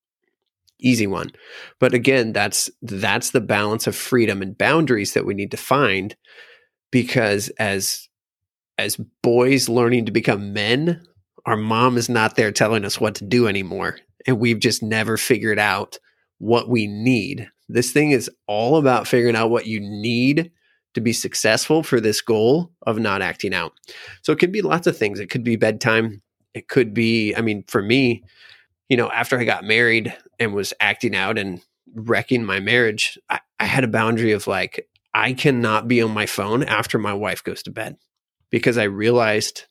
Easy 0.82 1.08
one. 1.08 1.32
But 1.80 1.94
again, 1.94 2.34
that's 2.34 2.70
that's 2.82 3.32
the 3.32 3.42
balance 3.42 3.88
of 3.88 3.96
freedom 3.96 4.42
and 4.42 4.58
boundaries 4.58 5.14
that 5.14 5.26
we 5.26 5.34
need 5.34 5.52
to 5.52 5.58
find 5.58 6.16
because 6.92 7.50
as 7.60 8.10
as 8.78 8.98
boys 9.22 9.70
learning 9.70 10.06
to 10.06 10.12
become 10.12 10.54
men, 10.54 11.04
our 11.46 11.58
mom 11.58 11.98
is 11.98 12.10
not 12.10 12.36
there 12.36 12.52
telling 12.52 12.84
us 12.84 13.00
what 13.00 13.16
to 13.16 13.26
do 13.26 13.48
anymore 13.48 13.98
and 14.28 14.40
we've 14.40 14.60
just 14.60 14.84
never 14.84 15.18
figured 15.18 15.60
out 15.60 15.98
what 16.40 16.70
we 16.70 16.88
need. 16.88 17.50
This 17.70 17.92
thing 17.92 18.12
is 18.12 18.30
all 18.48 18.78
about 18.78 19.08
figuring 19.08 19.36
out 19.36 19.50
what 19.50 19.68
you 19.68 19.80
need 19.80 20.52
to 20.94 21.02
be 21.02 21.14
successful 21.14 21.84
for 21.84 22.02
this 22.02 22.22
goal 22.22 22.72
of 22.86 23.00
not 23.00 23.22
acting 23.22 23.54
out. 23.54 23.74
So 24.24 24.34
it 24.34 24.40
could 24.40 24.52
be 24.52 24.62
lots 24.62 24.88
of 24.88 24.98
things. 24.98 25.20
It 25.20 25.30
could 25.30 25.44
be 25.44 25.56
bedtime. 25.56 26.22
It 26.54 26.68
could 26.68 26.94
be, 26.94 27.34
I 27.36 27.42
mean, 27.42 27.64
for 27.68 27.82
me, 27.82 28.24
you 28.90 28.98
know, 28.98 29.10
after 29.12 29.40
I 29.40 29.46
got 29.46 29.64
married 29.64 30.14
and 30.42 30.54
was 30.54 30.74
acting 30.80 31.16
out 31.16 31.38
and 31.38 31.62
wrecking 31.94 32.44
my 32.44 32.60
marriage, 32.60 33.18
I, 33.30 33.40
I 33.60 33.66
had 33.66 33.84
a 33.84 33.90
boundary 33.90 34.32
of 34.32 34.48
like, 34.48 34.88
I 35.14 35.34
cannot 35.34 35.88
be 35.88 36.02
on 36.02 36.12
my 36.12 36.26
phone 36.26 36.64
after 36.64 36.98
my 36.98 37.14
wife 37.14 37.44
goes 37.44 37.64
to 37.64 37.72
bed 37.72 37.98
because 38.50 38.78
I 38.78 38.84
realized 38.84 39.66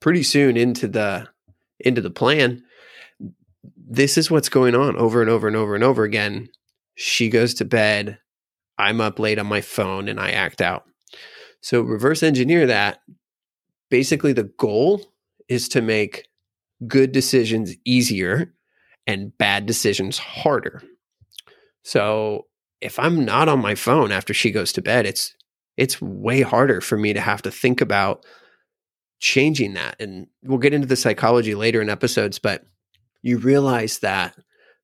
pretty 0.00 0.22
soon 0.22 0.56
into 0.56 0.88
the 0.88 1.28
into 1.80 2.00
the 2.00 2.10
plan 2.10 2.62
this 3.88 4.16
is 4.16 4.30
what's 4.30 4.48
going 4.48 4.74
on 4.74 4.96
over 4.96 5.20
and 5.20 5.30
over 5.30 5.46
and 5.46 5.56
over 5.56 5.74
and 5.74 5.84
over 5.84 6.04
again 6.04 6.48
she 6.96 7.28
goes 7.28 7.54
to 7.54 7.64
bed 7.64 8.18
I'm 8.78 9.00
up 9.00 9.18
late 9.18 9.38
on 9.38 9.46
my 9.46 9.60
phone 9.60 10.08
and 10.08 10.20
I 10.20 10.30
act 10.30 10.60
out. 10.60 10.84
So 11.60 11.80
reverse 11.80 12.22
engineer 12.22 12.66
that. 12.66 13.00
Basically, 13.90 14.32
the 14.32 14.50
goal 14.58 15.02
is 15.48 15.68
to 15.70 15.80
make 15.80 16.26
good 16.86 17.12
decisions 17.12 17.74
easier 17.84 18.52
and 19.06 19.36
bad 19.38 19.66
decisions 19.66 20.18
harder. 20.18 20.82
So 21.82 22.46
if 22.80 22.98
I'm 22.98 23.24
not 23.24 23.48
on 23.48 23.60
my 23.60 23.74
phone 23.74 24.12
after 24.12 24.34
she 24.34 24.50
goes 24.50 24.72
to 24.74 24.82
bed, 24.82 25.06
it's 25.06 25.34
it's 25.76 26.00
way 26.00 26.40
harder 26.40 26.80
for 26.80 26.96
me 26.96 27.12
to 27.12 27.20
have 27.20 27.42
to 27.42 27.50
think 27.50 27.80
about 27.80 28.24
changing 29.20 29.74
that. 29.74 29.96
And 30.00 30.26
we'll 30.42 30.58
get 30.58 30.74
into 30.74 30.86
the 30.86 30.96
psychology 30.96 31.54
later 31.54 31.82
in 31.82 31.90
episodes, 31.90 32.38
but 32.38 32.64
you 33.22 33.38
realize 33.38 33.98
that 34.00 34.34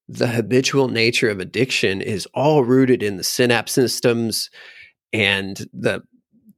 the 0.08 0.26
habitual 0.26 0.88
nature 0.88 1.30
of 1.30 1.40
addiction 1.40 2.00
is 2.00 2.26
all 2.34 2.64
rooted 2.64 3.02
in 3.02 3.16
the 3.16 3.24
synapse 3.24 3.72
systems 3.72 4.50
and 5.12 5.66
the 5.72 6.02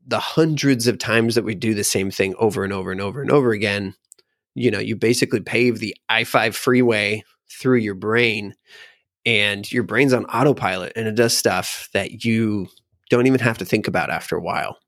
the 0.07 0.19
hundreds 0.19 0.87
of 0.87 0.99
times 0.99 1.35
that 1.35 1.45
we 1.45 1.55
do 1.55 1.73
the 1.73 1.85
same 1.85 2.11
thing 2.11 2.35
over 2.39 2.63
and 2.63 2.73
over 2.73 2.93
and 2.93 3.01
over 3.01 3.23
and 3.23 3.31
over 3.31 3.53
again 3.53 3.95
you 4.55 4.71
know 4.71 4.79
you 4.79 4.97
basically 4.97 5.41
pave 5.41 5.79
the 5.79 5.97
i5 6.11 6.55
freeway 6.55 7.23
through 7.61 7.79
your 7.79 7.95
brain 7.95 8.55
and 9.27 9.71
your 9.73 9.83
brain's 9.83 10.13
on 10.13 10.27
autopilot 10.27 10.93
and 10.97 11.09
it 11.09 11.15
does 11.15 11.37
stuff 11.37 11.89
that 11.93 12.25
you 12.25 12.69
don't 13.11 13.27
even 13.27 13.41
have 13.41 13.59
to 13.59 13.65
think 13.65 13.89
about 13.89 14.11
after 14.11 14.37
a 14.37 14.43
while 14.43 14.79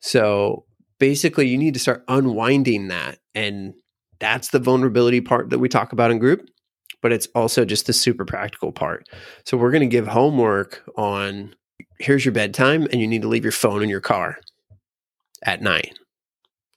so 0.00 0.64
basically 0.98 1.46
you 1.48 1.58
need 1.58 1.74
to 1.74 1.80
start 1.80 2.04
unwinding 2.08 2.88
that 2.88 3.18
and 3.34 3.74
that's 4.18 4.48
the 4.48 4.58
vulnerability 4.58 5.20
part 5.20 5.50
that 5.50 5.58
we 5.58 5.68
talk 5.68 5.92
about 5.92 6.10
in 6.10 6.18
group 6.18 6.48
but 7.06 7.12
it's 7.12 7.28
also 7.36 7.64
just 7.64 7.86
the 7.86 7.92
super 7.92 8.24
practical 8.24 8.72
part. 8.72 9.08
So 9.44 9.56
we're 9.56 9.70
going 9.70 9.80
to 9.82 9.86
give 9.86 10.08
homework 10.08 10.82
on 10.96 11.54
here's 12.00 12.24
your 12.24 12.32
bedtime 12.32 12.88
and 12.90 13.00
you 13.00 13.06
need 13.06 13.22
to 13.22 13.28
leave 13.28 13.44
your 13.44 13.52
phone 13.52 13.82
in 13.82 13.88
your 13.88 14.00
car 14.00 14.38
at 15.44 15.62
nine. 15.62 15.92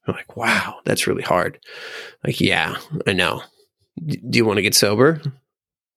I'm 0.05 0.13
like, 0.13 0.37
wow, 0.37 0.81
that's 0.85 1.07
really 1.07 1.23
hard. 1.23 1.59
Like, 2.23 2.39
yeah, 2.39 2.75
I 3.07 3.13
know. 3.13 3.41
Do 3.97 4.37
you 4.37 4.45
want 4.45 4.57
to 4.57 4.63
get 4.63 4.75
sober? 4.75 5.21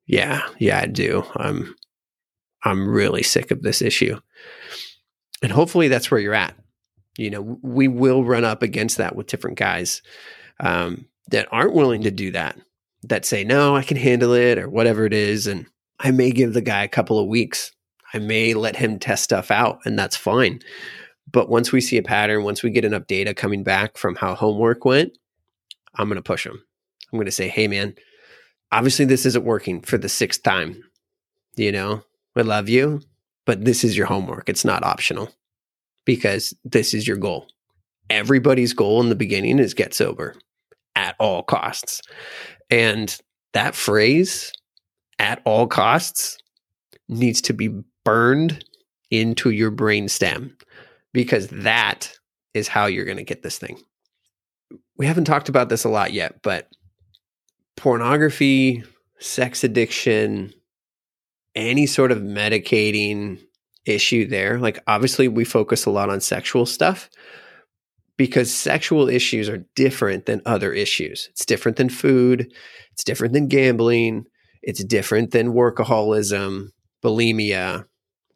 Yeah, 0.06 0.42
yeah, 0.58 0.80
I 0.80 0.86
do. 0.86 1.24
I'm 1.36 1.74
I'm 2.64 2.88
really 2.88 3.22
sick 3.22 3.50
of 3.50 3.62
this 3.62 3.82
issue. 3.82 4.18
And 5.42 5.50
hopefully 5.50 5.88
that's 5.88 6.10
where 6.10 6.20
you're 6.20 6.34
at. 6.34 6.54
You 7.18 7.30
know, 7.30 7.58
we 7.62 7.88
will 7.88 8.24
run 8.24 8.44
up 8.44 8.62
against 8.62 8.96
that 8.98 9.16
with 9.16 9.26
different 9.26 9.58
guys 9.58 10.02
um, 10.60 11.06
that 11.30 11.48
aren't 11.50 11.74
willing 11.74 12.02
to 12.02 12.10
do 12.10 12.30
that 12.32 12.56
that 13.04 13.24
say, 13.24 13.44
no, 13.44 13.76
I 13.76 13.82
can 13.82 13.96
handle 13.96 14.32
it 14.32 14.58
or 14.58 14.68
whatever 14.68 15.04
it 15.04 15.12
is. 15.12 15.46
And 15.46 15.66
I 15.98 16.10
may 16.12 16.30
give 16.30 16.54
the 16.54 16.60
guy 16.60 16.84
a 16.84 16.88
couple 16.88 17.18
of 17.18 17.26
weeks. 17.26 17.72
I 18.14 18.18
may 18.18 18.54
let 18.54 18.76
him 18.76 18.98
test 18.98 19.24
stuff 19.24 19.50
out 19.50 19.80
and 19.84 19.98
that's 19.98 20.16
fine. 20.16 20.60
But 21.30 21.48
once 21.48 21.72
we 21.72 21.80
see 21.80 21.96
a 21.96 22.02
pattern, 22.02 22.44
once 22.44 22.62
we 22.62 22.70
get 22.70 22.84
enough 22.84 23.06
data 23.06 23.34
coming 23.34 23.62
back 23.62 23.96
from 23.96 24.14
how 24.14 24.34
homework 24.34 24.84
went, 24.84 25.16
I'm 25.94 26.08
going 26.08 26.16
to 26.16 26.22
push 26.22 26.46
him. 26.46 26.62
I'm 27.12 27.18
going 27.18 27.26
to 27.26 27.32
say, 27.32 27.48
hey, 27.48 27.68
man, 27.68 27.94
obviously 28.70 29.04
this 29.04 29.26
isn't 29.26 29.44
working 29.44 29.82
for 29.82 29.98
the 29.98 30.08
sixth 30.08 30.42
time. 30.42 30.82
You 31.56 31.72
know, 31.72 32.02
I 32.36 32.40
love 32.40 32.68
you, 32.68 33.00
but 33.44 33.64
this 33.64 33.84
is 33.84 33.96
your 33.96 34.06
homework. 34.06 34.48
It's 34.48 34.64
not 34.64 34.84
optional 34.84 35.30
because 36.04 36.54
this 36.64 36.94
is 36.94 37.06
your 37.06 37.18
goal. 37.18 37.46
Everybody's 38.08 38.72
goal 38.72 39.00
in 39.00 39.10
the 39.10 39.14
beginning 39.14 39.58
is 39.58 39.74
get 39.74 39.94
sober 39.94 40.34
at 40.96 41.14
all 41.18 41.42
costs. 41.42 42.00
And 42.70 43.16
that 43.52 43.74
phrase, 43.74 44.52
at 45.18 45.42
all 45.44 45.66
costs, 45.66 46.38
needs 47.08 47.40
to 47.42 47.52
be 47.52 47.70
burned 48.04 48.64
into 49.10 49.50
your 49.50 49.70
brain 49.70 50.08
stem 50.08 50.56
because 51.12 51.48
that 51.48 52.12
is 52.54 52.68
how 52.68 52.86
you're 52.86 53.04
going 53.04 53.18
to 53.18 53.24
get 53.24 53.42
this 53.42 53.58
thing. 53.58 53.78
We 54.96 55.06
haven't 55.06 55.24
talked 55.24 55.48
about 55.48 55.68
this 55.68 55.84
a 55.84 55.88
lot 55.88 56.12
yet, 56.12 56.40
but 56.42 56.68
pornography, 57.76 58.84
sex 59.18 59.64
addiction, 59.64 60.52
any 61.54 61.86
sort 61.86 62.12
of 62.12 62.18
medicating 62.18 63.40
issue 63.84 64.26
there, 64.26 64.58
like 64.58 64.82
obviously 64.86 65.28
we 65.28 65.44
focus 65.44 65.86
a 65.86 65.90
lot 65.90 66.08
on 66.10 66.20
sexual 66.20 66.66
stuff, 66.66 67.10
because 68.16 68.54
sexual 68.54 69.08
issues 69.08 69.48
are 69.48 69.64
different 69.74 70.26
than 70.26 70.42
other 70.46 70.72
issues. 70.72 71.28
It's 71.30 71.46
different 71.46 71.76
than 71.76 71.88
food, 71.88 72.52
it's 72.92 73.04
different 73.04 73.34
than 73.34 73.48
gambling, 73.48 74.24
it's 74.62 74.84
different 74.84 75.32
than 75.32 75.54
workaholism, 75.54 76.68
bulimia, 77.02 77.86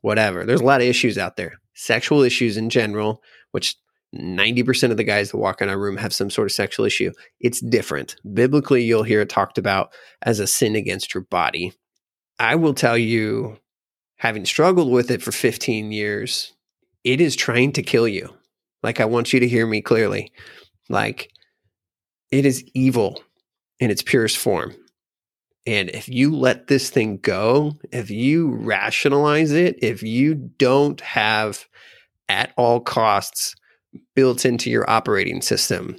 whatever. 0.00 0.44
There's 0.44 0.60
a 0.60 0.64
lot 0.64 0.80
of 0.80 0.86
issues 0.88 1.18
out 1.18 1.36
there. 1.36 1.54
Sexual 1.74 2.22
issues 2.22 2.56
in 2.56 2.70
general, 2.70 3.22
which 3.52 3.76
90% 4.20 4.90
of 4.90 4.96
the 4.96 5.04
guys 5.04 5.30
that 5.30 5.38
walk 5.38 5.60
in 5.60 5.68
our 5.68 5.78
room 5.78 5.96
have 5.96 6.12
some 6.12 6.30
sort 6.30 6.46
of 6.46 6.52
sexual 6.52 6.86
issue. 6.86 7.12
It's 7.40 7.60
different. 7.60 8.16
Biblically, 8.32 8.82
you'll 8.82 9.02
hear 9.02 9.20
it 9.20 9.28
talked 9.28 9.58
about 9.58 9.92
as 10.22 10.40
a 10.40 10.46
sin 10.46 10.76
against 10.76 11.14
your 11.14 11.24
body. 11.24 11.72
I 12.38 12.54
will 12.54 12.74
tell 12.74 12.98
you, 12.98 13.58
having 14.16 14.44
struggled 14.44 14.90
with 14.90 15.10
it 15.10 15.22
for 15.22 15.32
15 15.32 15.92
years, 15.92 16.52
it 17.04 17.20
is 17.20 17.36
trying 17.36 17.72
to 17.72 17.82
kill 17.82 18.08
you. 18.08 18.34
Like, 18.82 19.00
I 19.00 19.04
want 19.04 19.32
you 19.32 19.40
to 19.40 19.48
hear 19.48 19.66
me 19.66 19.80
clearly. 19.80 20.32
Like, 20.88 21.30
it 22.30 22.44
is 22.44 22.64
evil 22.74 23.22
in 23.78 23.90
its 23.90 24.02
purest 24.02 24.36
form. 24.36 24.74
And 25.66 25.90
if 25.90 26.08
you 26.08 26.34
let 26.34 26.68
this 26.68 26.90
thing 26.90 27.18
go, 27.18 27.72
if 27.90 28.10
you 28.10 28.54
rationalize 28.54 29.52
it, 29.52 29.76
if 29.82 30.02
you 30.02 30.34
don't 30.34 31.00
have 31.00 31.66
at 32.28 32.52
all 32.56 32.80
costs 32.80 33.54
built 34.14 34.44
into 34.44 34.70
your 34.70 34.88
operating 34.88 35.42
system, 35.42 35.96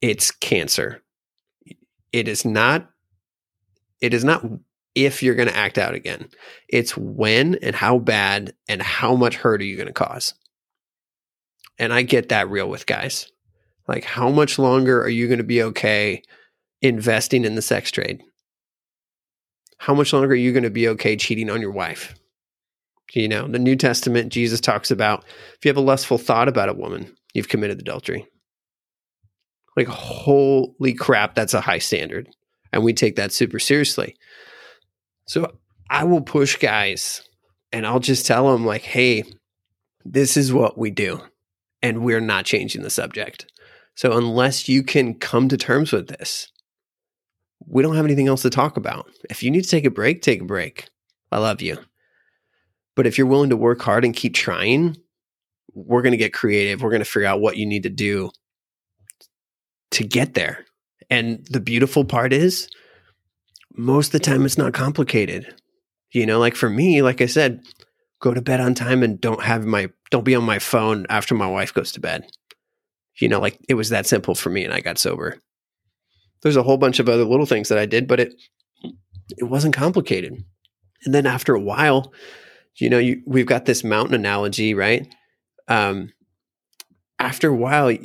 it's 0.00 0.30
cancer. 0.30 1.02
It 2.12 2.28
is 2.28 2.44
not 2.44 2.90
it 4.00 4.12
is 4.12 4.24
not 4.24 4.44
if 4.94 5.22
you're 5.22 5.34
going 5.34 5.48
to 5.48 5.56
act 5.56 5.78
out 5.78 5.94
again. 5.94 6.28
It's 6.68 6.96
when 6.96 7.56
and 7.56 7.74
how 7.74 7.98
bad 7.98 8.54
and 8.68 8.82
how 8.82 9.14
much 9.14 9.36
hurt 9.36 9.60
are 9.60 9.64
you 9.64 9.76
going 9.76 9.86
to 9.86 9.92
cause. 9.92 10.34
And 11.78 11.92
I 11.92 12.02
get 12.02 12.28
that 12.28 12.50
real 12.50 12.68
with 12.68 12.86
guys. 12.86 13.30
Like 13.88 14.04
how 14.04 14.30
much 14.30 14.58
longer 14.58 15.02
are 15.02 15.08
you 15.08 15.26
going 15.26 15.38
to 15.38 15.44
be 15.44 15.62
okay 15.62 16.22
investing 16.82 17.44
in 17.44 17.54
the 17.54 17.62
sex 17.62 17.90
trade? 17.90 18.22
How 19.78 19.94
much 19.94 20.12
longer 20.12 20.30
are 20.30 20.36
you 20.36 20.52
going 20.52 20.62
to 20.64 20.70
be 20.70 20.88
okay 20.88 21.16
cheating 21.16 21.50
on 21.50 21.60
your 21.60 21.72
wife? 21.72 22.14
You 23.12 23.28
know, 23.28 23.46
the 23.46 23.58
New 23.58 23.76
Testament, 23.76 24.32
Jesus 24.32 24.60
talks 24.60 24.90
about 24.90 25.24
if 25.56 25.64
you 25.64 25.68
have 25.68 25.76
a 25.76 25.80
lustful 25.80 26.18
thought 26.18 26.48
about 26.48 26.68
a 26.68 26.74
woman, 26.74 27.14
you've 27.32 27.48
committed 27.48 27.78
adultery. 27.80 28.26
Like, 29.76 29.86
holy 29.88 30.94
crap, 30.94 31.34
that's 31.34 31.54
a 31.54 31.60
high 31.60 31.78
standard. 31.78 32.28
And 32.72 32.82
we 32.82 32.92
take 32.92 33.16
that 33.16 33.32
super 33.32 33.58
seriously. 33.58 34.16
So 35.26 35.52
I 35.90 36.04
will 36.04 36.22
push 36.22 36.56
guys 36.56 37.22
and 37.72 37.86
I'll 37.86 38.00
just 38.00 38.26
tell 38.26 38.50
them, 38.52 38.64
like, 38.64 38.82
hey, 38.82 39.24
this 40.04 40.36
is 40.36 40.52
what 40.52 40.78
we 40.78 40.90
do. 40.90 41.20
And 41.82 42.04
we're 42.04 42.20
not 42.20 42.44
changing 42.44 42.82
the 42.82 42.90
subject. 42.90 43.46
So 43.96 44.16
unless 44.16 44.68
you 44.68 44.82
can 44.82 45.14
come 45.14 45.48
to 45.48 45.56
terms 45.56 45.92
with 45.92 46.08
this, 46.08 46.50
we 47.66 47.82
don't 47.82 47.96
have 47.96 48.04
anything 48.04 48.28
else 48.28 48.42
to 48.42 48.50
talk 48.50 48.76
about. 48.76 49.08
If 49.30 49.42
you 49.42 49.50
need 49.50 49.64
to 49.64 49.70
take 49.70 49.84
a 49.84 49.90
break, 49.90 50.22
take 50.22 50.40
a 50.40 50.46
break. 50.46 50.88
I 51.30 51.38
love 51.38 51.62
you. 51.62 51.78
But 52.96 53.06
if 53.06 53.18
you're 53.18 53.26
willing 53.26 53.50
to 53.50 53.56
work 53.56 53.82
hard 53.82 54.04
and 54.04 54.14
keep 54.14 54.34
trying, 54.34 54.96
we're 55.74 56.02
going 56.02 56.12
to 56.12 56.18
get 56.18 56.32
creative. 56.32 56.82
We're 56.82 56.90
going 56.90 57.00
to 57.00 57.04
figure 57.04 57.28
out 57.28 57.40
what 57.40 57.56
you 57.56 57.66
need 57.66 57.82
to 57.82 57.90
do 57.90 58.30
to 59.92 60.04
get 60.04 60.34
there. 60.34 60.64
And 61.10 61.46
the 61.50 61.60
beautiful 61.60 62.04
part 62.04 62.32
is, 62.32 62.68
most 63.76 64.08
of 64.08 64.12
the 64.12 64.20
time, 64.20 64.44
it's 64.44 64.58
not 64.58 64.72
complicated. 64.72 65.54
You 66.12 66.26
know, 66.26 66.38
like 66.38 66.54
for 66.54 66.70
me, 66.70 67.02
like 67.02 67.20
I 67.20 67.26
said, 67.26 67.62
go 68.20 68.32
to 68.32 68.40
bed 68.40 68.60
on 68.60 68.74
time 68.74 69.02
and 69.02 69.20
don't 69.20 69.42
have 69.42 69.64
my, 69.64 69.88
don't 70.10 70.24
be 70.24 70.36
on 70.36 70.44
my 70.44 70.60
phone 70.60 71.06
after 71.08 71.34
my 71.34 71.48
wife 71.48 71.74
goes 71.74 71.92
to 71.92 72.00
bed. 72.00 72.26
You 73.20 73.28
know, 73.28 73.40
like 73.40 73.58
it 73.68 73.74
was 73.74 73.90
that 73.90 74.06
simple 74.06 74.34
for 74.34 74.50
me 74.50 74.64
and 74.64 74.72
I 74.72 74.80
got 74.80 74.98
sober. 74.98 75.38
There's 76.42 76.56
a 76.56 76.62
whole 76.62 76.76
bunch 76.76 77.00
of 77.00 77.08
other 77.08 77.24
little 77.24 77.46
things 77.46 77.68
that 77.68 77.78
I 77.78 77.86
did, 77.86 78.06
but 78.06 78.20
it, 78.20 78.34
it 79.38 79.44
wasn't 79.44 79.74
complicated. 79.74 80.44
And 81.04 81.14
then 81.14 81.26
after 81.26 81.54
a 81.54 81.60
while, 81.60 82.12
you 82.76 82.90
know, 82.90 82.98
you, 82.98 83.22
we've 83.26 83.46
got 83.46 83.66
this 83.66 83.84
mountain 83.84 84.14
analogy, 84.14 84.74
right? 84.74 85.06
Um, 85.68 86.12
after 87.18 87.48
a 87.48 87.56
while, 87.56 87.96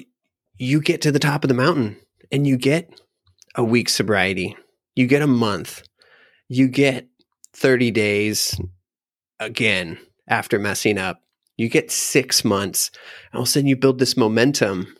you 0.57 0.81
get 0.81 1.01
to 1.01 1.11
the 1.11 1.19
top 1.19 1.43
of 1.43 1.47
the 1.47 1.53
mountain 1.53 1.97
and 2.31 2.45
you 2.45 2.57
get 2.57 3.01
a 3.55 3.63
week's 3.63 3.95
sobriety, 3.95 4.55
you 4.95 5.07
get 5.07 5.21
a 5.21 5.27
month, 5.27 5.83
you 6.47 6.67
get 6.67 7.07
30 7.53 7.91
days 7.91 8.59
again 9.39 9.97
after 10.27 10.59
messing 10.59 10.97
up, 10.97 11.21
you 11.57 11.67
get 11.69 11.91
six 11.91 12.45
months. 12.45 12.91
All 13.33 13.41
of 13.41 13.47
a 13.47 13.49
sudden, 13.49 13.67
you 13.67 13.75
build 13.75 13.99
this 13.99 14.15
momentum, 14.15 14.95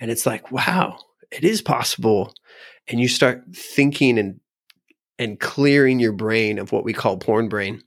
and 0.00 0.10
it's 0.10 0.26
like, 0.26 0.50
wow, 0.50 0.98
it 1.30 1.44
is 1.44 1.62
possible. 1.62 2.34
And 2.88 3.00
you 3.00 3.08
start 3.08 3.44
thinking 3.54 4.18
and 4.18 4.40
and 5.18 5.40
clearing 5.40 5.98
your 5.98 6.12
brain 6.12 6.58
of 6.58 6.70
what 6.70 6.84
we 6.84 6.92
call 6.92 7.16
porn 7.16 7.48
brain 7.48 7.82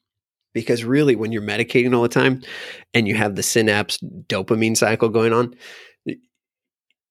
because 0.54 0.84
really 0.84 1.16
when 1.16 1.32
you're 1.32 1.42
medicating 1.42 1.96
all 1.96 2.02
the 2.02 2.10
time 2.10 2.42
and 2.94 3.08
you 3.08 3.16
have 3.16 3.36
the 3.36 3.44
synapse 3.44 3.98
dopamine 4.28 4.78
cycle 4.78 5.10
going 5.10 5.34
on 5.34 5.56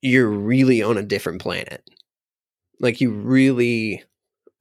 you're 0.03 0.29
really 0.29 0.83
on 0.83 0.97
a 0.97 1.03
different 1.03 1.43
planet. 1.43 1.83
Like 2.81 3.03
you 3.03 3.11
really 3.11 4.03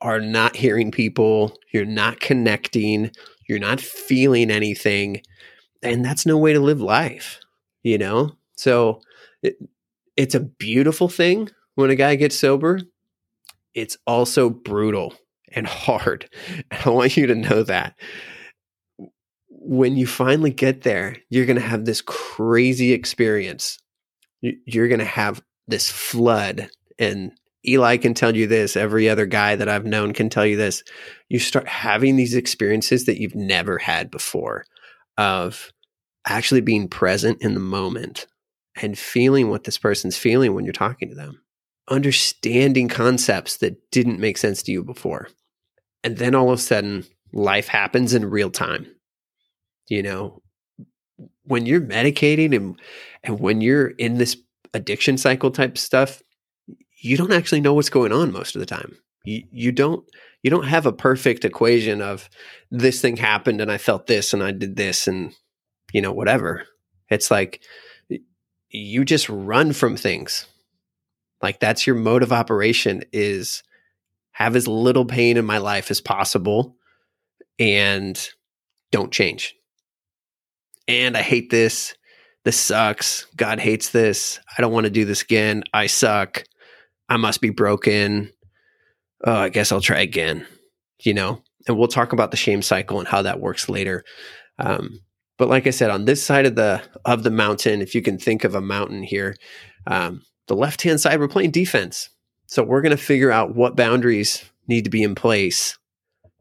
are 0.01 0.19
not 0.19 0.55
hearing 0.55 0.91
people 0.91 1.57
you're 1.73 1.85
not 1.85 2.21
connecting 2.21 3.11
you're 3.49 3.59
not 3.59 3.81
feeling 3.81 4.49
anything 4.49 5.21
and 5.83 6.05
that's 6.05 6.25
no 6.25 6.37
way 6.37 6.53
to 6.53 6.59
live 6.59 6.79
life 6.79 7.39
you 7.83 7.97
know? 7.97 8.31
So 8.57 9.01
it, 9.41 9.57
it's 10.17 10.35
a 10.35 10.39
beautiful 10.39 11.09
thing 11.09 11.49
when 11.75 11.89
a 11.89 11.95
guy 11.95 12.15
gets 12.15 12.37
sober. 12.37 12.81
It's 13.73 13.97
also 14.05 14.49
brutal 14.49 15.13
and 15.53 15.67
hard. 15.67 16.29
I 16.71 16.89
want 16.89 17.17
you 17.17 17.27
to 17.27 17.35
know 17.35 17.63
that 17.63 17.95
when 19.61 19.97
you 19.97 20.07
finally 20.07 20.51
get 20.51 20.81
there, 20.81 21.17
you're 21.29 21.45
going 21.45 21.59
to 21.59 21.61
have 21.61 21.85
this 21.85 22.01
crazy 22.01 22.93
experience. 22.93 23.77
You're 24.41 24.87
going 24.87 24.99
to 24.99 25.05
have 25.05 25.41
this 25.67 25.89
flood. 25.89 26.69
And 26.97 27.33
Eli 27.67 27.97
can 27.97 28.13
tell 28.13 28.35
you 28.35 28.47
this. 28.47 28.77
Every 28.77 29.09
other 29.09 29.25
guy 29.25 29.55
that 29.57 29.67
I've 29.67 29.85
known 29.85 30.13
can 30.13 30.29
tell 30.29 30.45
you 30.45 30.55
this. 30.55 30.83
You 31.27 31.39
start 31.39 31.67
having 31.67 32.15
these 32.15 32.35
experiences 32.35 33.05
that 33.05 33.19
you've 33.19 33.35
never 33.35 33.77
had 33.77 34.09
before 34.09 34.63
of 35.17 35.71
actually 36.25 36.61
being 36.61 36.87
present 36.87 37.41
in 37.41 37.53
the 37.53 37.59
moment 37.59 38.27
and 38.81 38.97
feeling 38.97 39.49
what 39.49 39.65
this 39.65 39.77
person's 39.77 40.17
feeling 40.17 40.53
when 40.53 40.63
you're 40.63 40.71
talking 40.71 41.09
to 41.09 41.15
them, 41.15 41.41
understanding 41.89 42.87
concepts 42.87 43.57
that 43.57 43.91
didn't 43.91 44.21
make 44.21 44.37
sense 44.37 44.63
to 44.63 44.71
you 44.71 44.85
before. 44.85 45.27
And 46.01 46.17
then 46.17 46.33
all 46.33 46.49
of 46.49 46.59
a 46.59 46.61
sudden, 46.61 47.05
life 47.33 47.67
happens 47.67 48.13
in 48.13 48.29
real 48.29 48.49
time 48.49 48.87
you 49.89 50.03
know 50.03 50.41
when 51.43 51.65
you're 51.65 51.81
medicating 51.81 52.55
and 52.55 52.79
and 53.23 53.39
when 53.39 53.61
you're 53.61 53.87
in 53.87 54.17
this 54.17 54.37
addiction 54.73 55.17
cycle 55.17 55.51
type 55.51 55.77
stuff 55.77 56.21
you 57.01 57.17
don't 57.17 57.33
actually 57.33 57.61
know 57.61 57.73
what's 57.73 57.89
going 57.89 58.11
on 58.11 58.31
most 58.31 58.55
of 58.55 58.59
the 58.59 58.65
time. 58.65 58.97
You 59.23 59.43
you 59.51 59.71
don't 59.71 60.05
you 60.43 60.49
don't 60.49 60.67
have 60.67 60.85
a 60.85 60.93
perfect 60.93 61.45
equation 61.45 62.01
of 62.01 62.29
this 62.71 63.01
thing 63.01 63.17
happened 63.17 63.61
and 63.61 63.71
I 63.71 63.77
felt 63.77 64.07
this 64.07 64.33
and 64.33 64.43
I 64.43 64.51
did 64.51 64.75
this 64.75 65.07
and 65.07 65.33
you 65.93 66.01
know 66.01 66.11
whatever. 66.11 66.65
It's 67.09 67.31
like 67.31 67.61
you 68.69 69.03
just 69.03 69.29
run 69.29 69.73
from 69.73 69.97
things. 69.97 70.45
Like 71.41 71.59
that's 71.59 71.87
your 71.87 71.95
mode 71.95 72.23
of 72.23 72.33
operation 72.33 73.03
is 73.11 73.63
have 74.31 74.55
as 74.55 74.67
little 74.67 75.05
pain 75.05 75.37
in 75.37 75.45
my 75.45 75.57
life 75.57 75.91
as 75.91 76.01
possible 76.01 76.75
and 77.57 78.29
don't 78.91 79.11
change 79.11 79.55
and 80.89 81.15
I 81.15 81.21
hate 81.21 81.51
this. 81.51 81.95
This 82.43 82.59
sucks. 82.59 83.25
God 83.37 83.59
hates 83.59 83.89
this. 83.91 84.39
I 84.57 84.61
don't 84.61 84.73
want 84.73 84.85
to 84.85 84.89
do 84.89 85.05
this 85.05 85.21
again. 85.21 85.63
I 85.71 85.85
suck. 85.85 86.43
I 87.07 87.17
must 87.17 87.41
be 87.41 87.51
broken. 87.51 88.31
Oh, 89.23 89.35
I 89.35 89.49
guess 89.49 89.71
I'll 89.71 89.81
try 89.81 89.99
again. 89.99 90.47
You 91.01 91.13
know, 91.13 91.43
and 91.67 91.77
we'll 91.77 91.87
talk 91.87 92.11
about 92.11 92.31
the 92.31 92.37
shame 92.37 92.61
cycle 92.61 92.99
and 92.99 93.07
how 93.07 93.21
that 93.21 93.39
works 93.39 93.69
later. 93.69 94.03
Um, 94.57 94.99
but 95.37 95.47
like 95.47 95.67
I 95.67 95.69
said, 95.69 95.91
on 95.91 96.05
this 96.05 96.23
side 96.23 96.45
of 96.45 96.55
the 96.55 96.81
of 97.05 97.23
the 97.23 97.29
mountain, 97.29 97.81
if 97.81 97.93
you 97.93 98.01
can 98.01 98.17
think 98.17 98.43
of 98.43 98.55
a 98.55 98.61
mountain 98.61 99.03
here, 99.03 99.35
um, 99.85 100.23
the 100.47 100.55
left 100.55 100.81
hand 100.81 100.99
side, 100.99 101.19
we're 101.19 101.27
playing 101.27 101.51
defense. 101.51 102.09
So 102.47 102.63
we're 102.63 102.81
going 102.81 102.97
to 102.97 102.97
figure 102.97 103.31
out 103.31 103.55
what 103.55 103.75
boundaries 103.75 104.43
need 104.67 104.85
to 104.85 104.89
be 104.89 105.03
in 105.03 105.13
place 105.13 105.77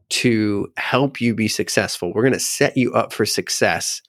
to 0.09 0.67
help 0.75 1.21
you 1.21 1.35
be 1.35 1.47
successful. 1.47 2.11
We're 2.11 2.23
going 2.23 2.33
to 2.33 2.39
set 2.39 2.75
you 2.75 2.93
up 2.93 3.13
for 3.13 3.27
success 3.27 4.01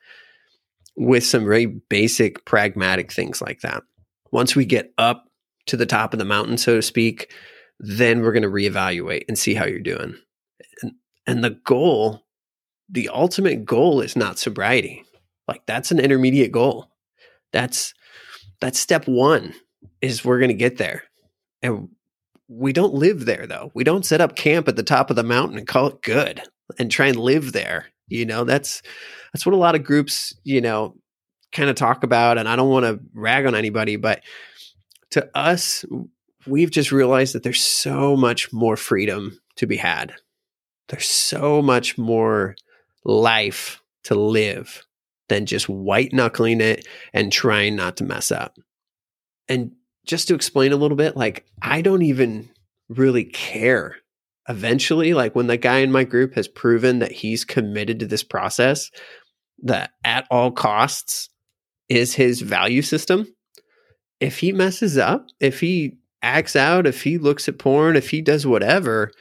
with 0.96 1.24
some 1.24 1.44
very 1.44 1.66
basic 1.66 2.44
pragmatic 2.44 3.12
things 3.12 3.40
like 3.40 3.60
that. 3.60 3.82
Once 4.32 4.54
we 4.54 4.64
get 4.64 4.92
up 4.98 5.26
to 5.66 5.76
the 5.76 5.86
top 5.86 6.12
of 6.12 6.18
the 6.18 6.24
mountain, 6.24 6.56
so 6.56 6.76
to 6.76 6.82
speak, 6.82 7.32
then 7.78 8.20
we're 8.20 8.32
going 8.32 8.42
to 8.42 8.48
reevaluate 8.48 9.24
and 9.28 9.38
see 9.38 9.54
how 9.54 9.64
you're 9.64 9.80
doing. 9.80 10.14
And, 10.82 10.92
and 11.26 11.44
the 11.44 11.50
goal, 11.50 12.26
the 12.88 13.08
ultimate 13.08 13.64
goal 13.64 14.00
is 14.00 14.16
not 14.16 14.38
sobriety. 14.38 15.04
Like 15.48 15.64
that's 15.66 15.90
an 15.90 15.98
intermediate 15.98 16.52
goal. 16.52 16.90
That's 17.52 17.94
that's 18.60 18.78
step 18.78 19.08
1 19.08 19.54
is 20.02 20.24
we're 20.24 20.38
going 20.38 20.50
to 20.50 20.54
get 20.54 20.76
there. 20.76 21.04
And 21.62 21.88
we 22.48 22.72
don't 22.72 22.94
live 22.94 23.24
there 23.24 23.46
though. 23.46 23.70
We 23.74 23.84
don't 23.84 24.04
set 24.04 24.20
up 24.20 24.36
camp 24.36 24.68
at 24.68 24.76
the 24.76 24.82
top 24.82 25.10
of 25.10 25.16
the 25.16 25.22
mountain 25.22 25.58
and 25.58 25.66
call 25.66 25.86
it 25.86 26.02
good 26.02 26.42
and 26.78 26.90
try 26.90 27.06
and 27.06 27.18
live 27.18 27.52
there. 27.52 27.86
You 28.10 28.26
know, 28.26 28.44
that's 28.44 28.82
that's 29.32 29.46
what 29.46 29.54
a 29.54 29.58
lot 29.58 29.74
of 29.74 29.84
groups, 29.84 30.34
you 30.44 30.60
know, 30.60 30.96
kind 31.52 31.70
of 31.70 31.76
talk 31.76 32.04
about, 32.04 32.38
and 32.38 32.48
I 32.48 32.56
don't 32.56 32.70
want 32.70 32.84
to 32.84 33.00
rag 33.14 33.46
on 33.46 33.54
anybody, 33.54 33.96
but 33.96 34.22
to 35.10 35.28
us, 35.34 35.84
we've 36.46 36.70
just 36.70 36.92
realized 36.92 37.34
that 37.34 37.42
there's 37.42 37.60
so 37.60 38.16
much 38.16 38.52
more 38.52 38.76
freedom 38.76 39.40
to 39.56 39.66
be 39.66 39.76
had. 39.76 40.14
There's 40.88 41.08
so 41.08 41.62
much 41.62 41.96
more 41.96 42.56
life 43.04 43.80
to 44.04 44.14
live 44.14 44.84
than 45.28 45.46
just 45.46 45.68
white 45.68 46.12
knuckling 46.12 46.60
it 46.60 46.86
and 47.12 47.32
trying 47.32 47.76
not 47.76 47.96
to 47.98 48.04
mess 48.04 48.32
up. 48.32 48.58
And 49.48 49.72
just 50.04 50.28
to 50.28 50.34
explain 50.34 50.72
a 50.72 50.76
little 50.76 50.96
bit, 50.96 51.16
like 51.16 51.46
I 51.62 51.82
don't 51.82 52.02
even 52.02 52.50
really 52.88 53.24
care. 53.24 53.96
Eventually, 54.48 55.14
like 55.14 55.34
when 55.34 55.46
the 55.46 55.56
guy 55.56 55.78
in 55.78 55.92
my 55.92 56.04
group 56.04 56.34
has 56.34 56.48
proven 56.48 56.98
that 56.98 57.12
he's 57.12 57.44
committed 57.44 58.00
to 58.00 58.06
this 58.06 58.22
process, 58.22 58.90
that 59.62 59.90
at 60.04 60.26
all 60.30 60.50
costs 60.50 61.28
is 61.88 62.14
his 62.14 62.40
value 62.40 62.82
system. 62.82 63.26
If 64.18 64.38
he 64.38 64.52
messes 64.52 64.98
up, 64.98 65.26
if 65.40 65.60
he 65.60 65.98
acts 66.22 66.56
out, 66.56 66.86
if 66.86 67.02
he 67.02 67.18
looks 67.18 67.48
at 67.48 67.58
porn, 67.58 67.96
if 67.96 68.10
he 68.10 68.22
does 68.22 68.46
whatever, 68.46 69.12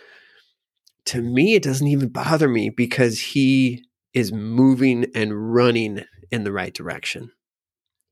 to 1.05 1.21
me, 1.21 1.55
it 1.55 1.63
doesn't 1.63 1.87
even 1.87 2.09
bother 2.09 2.47
me 2.47 2.69
because 2.69 3.19
he 3.19 3.83
is 4.13 4.31
moving 4.31 5.05
and 5.15 5.53
running 5.53 6.03
in 6.31 6.43
the 6.43 6.51
right 6.51 6.73
direction. 6.73 7.31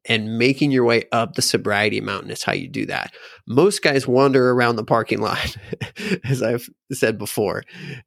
And 0.09 0.37
making 0.37 0.71
your 0.71 0.85
way 0.85 1.03
up 1.11 1.33
the 1.33 1.41
sobriety 1.41 1.99
mountain 1.99 2.31
is 2.31 2.43
how 2.43 2.53
you 2.53 2.69
do 2.69 2.85
that. 2.85 3.13
Most 3.45 3.83
guys 3.83 4.07
wander 4.07 4.51
around 4.51 4.77
the 4.77 4.83
parking 4.85 5.19
lot, 5.19 5.57
as 6.23 6.41
I've 6.41 6.69
said 6.93 7.17
before, 7.17 7.63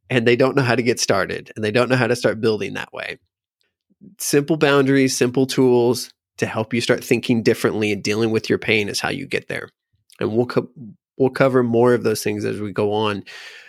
and 0.09 0.27
they 0.27 0.35
don't 0.37 0.57
know 0.57 0.63
how 0.63 0.75
to 0.75 0.83
get 0.83 0.99
started 0.99 1.53
and 1.55 1.65
they 1.65 1.71
don't 1.71 1.91
know 1.91 1.97
how 1.97 2.07
to 2.07 2.17
start 2.17 2.41
building 2.41 2.75
that 2.75 2.93
way. 2.93 3.19
Simple 4.19 4.57
boundaries, 4.57 5.17
simple 5.17 5.47
tools 5.47 6.13
to 6.39 6.47
help 6.47 6.73
you 6.73 6.81
start 6.81 7.05
thinking 7.05 7.43
differently 7.43 7.93
and 7.93 8.03
dealing 8.03 8.31
with 8.31 8.49
your 8.49 8.59
pain 8.59 8.89
is 8.89 9.01
how 9.01 9.11
you 9.11 9.27
get 9.27 9.49
there. 9.49 9.69
And 10.19 10.35
we'll 10.35 10.47
co- 10.47 10.71
we'll 11.19 11.31
cover 11.31 11.63
more 11.63 11.93
of 11.93 12.03
those 12.03 12.23
things 12.23 12.47
as 12.47 12.61
we 12.61 12.73
go 12.73 12.93
on. 12.95 13.25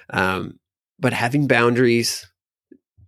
Um, 0.10 0.58
but 0.98 1.12
having 1.12 1.48
boundaries, 1.48 2.32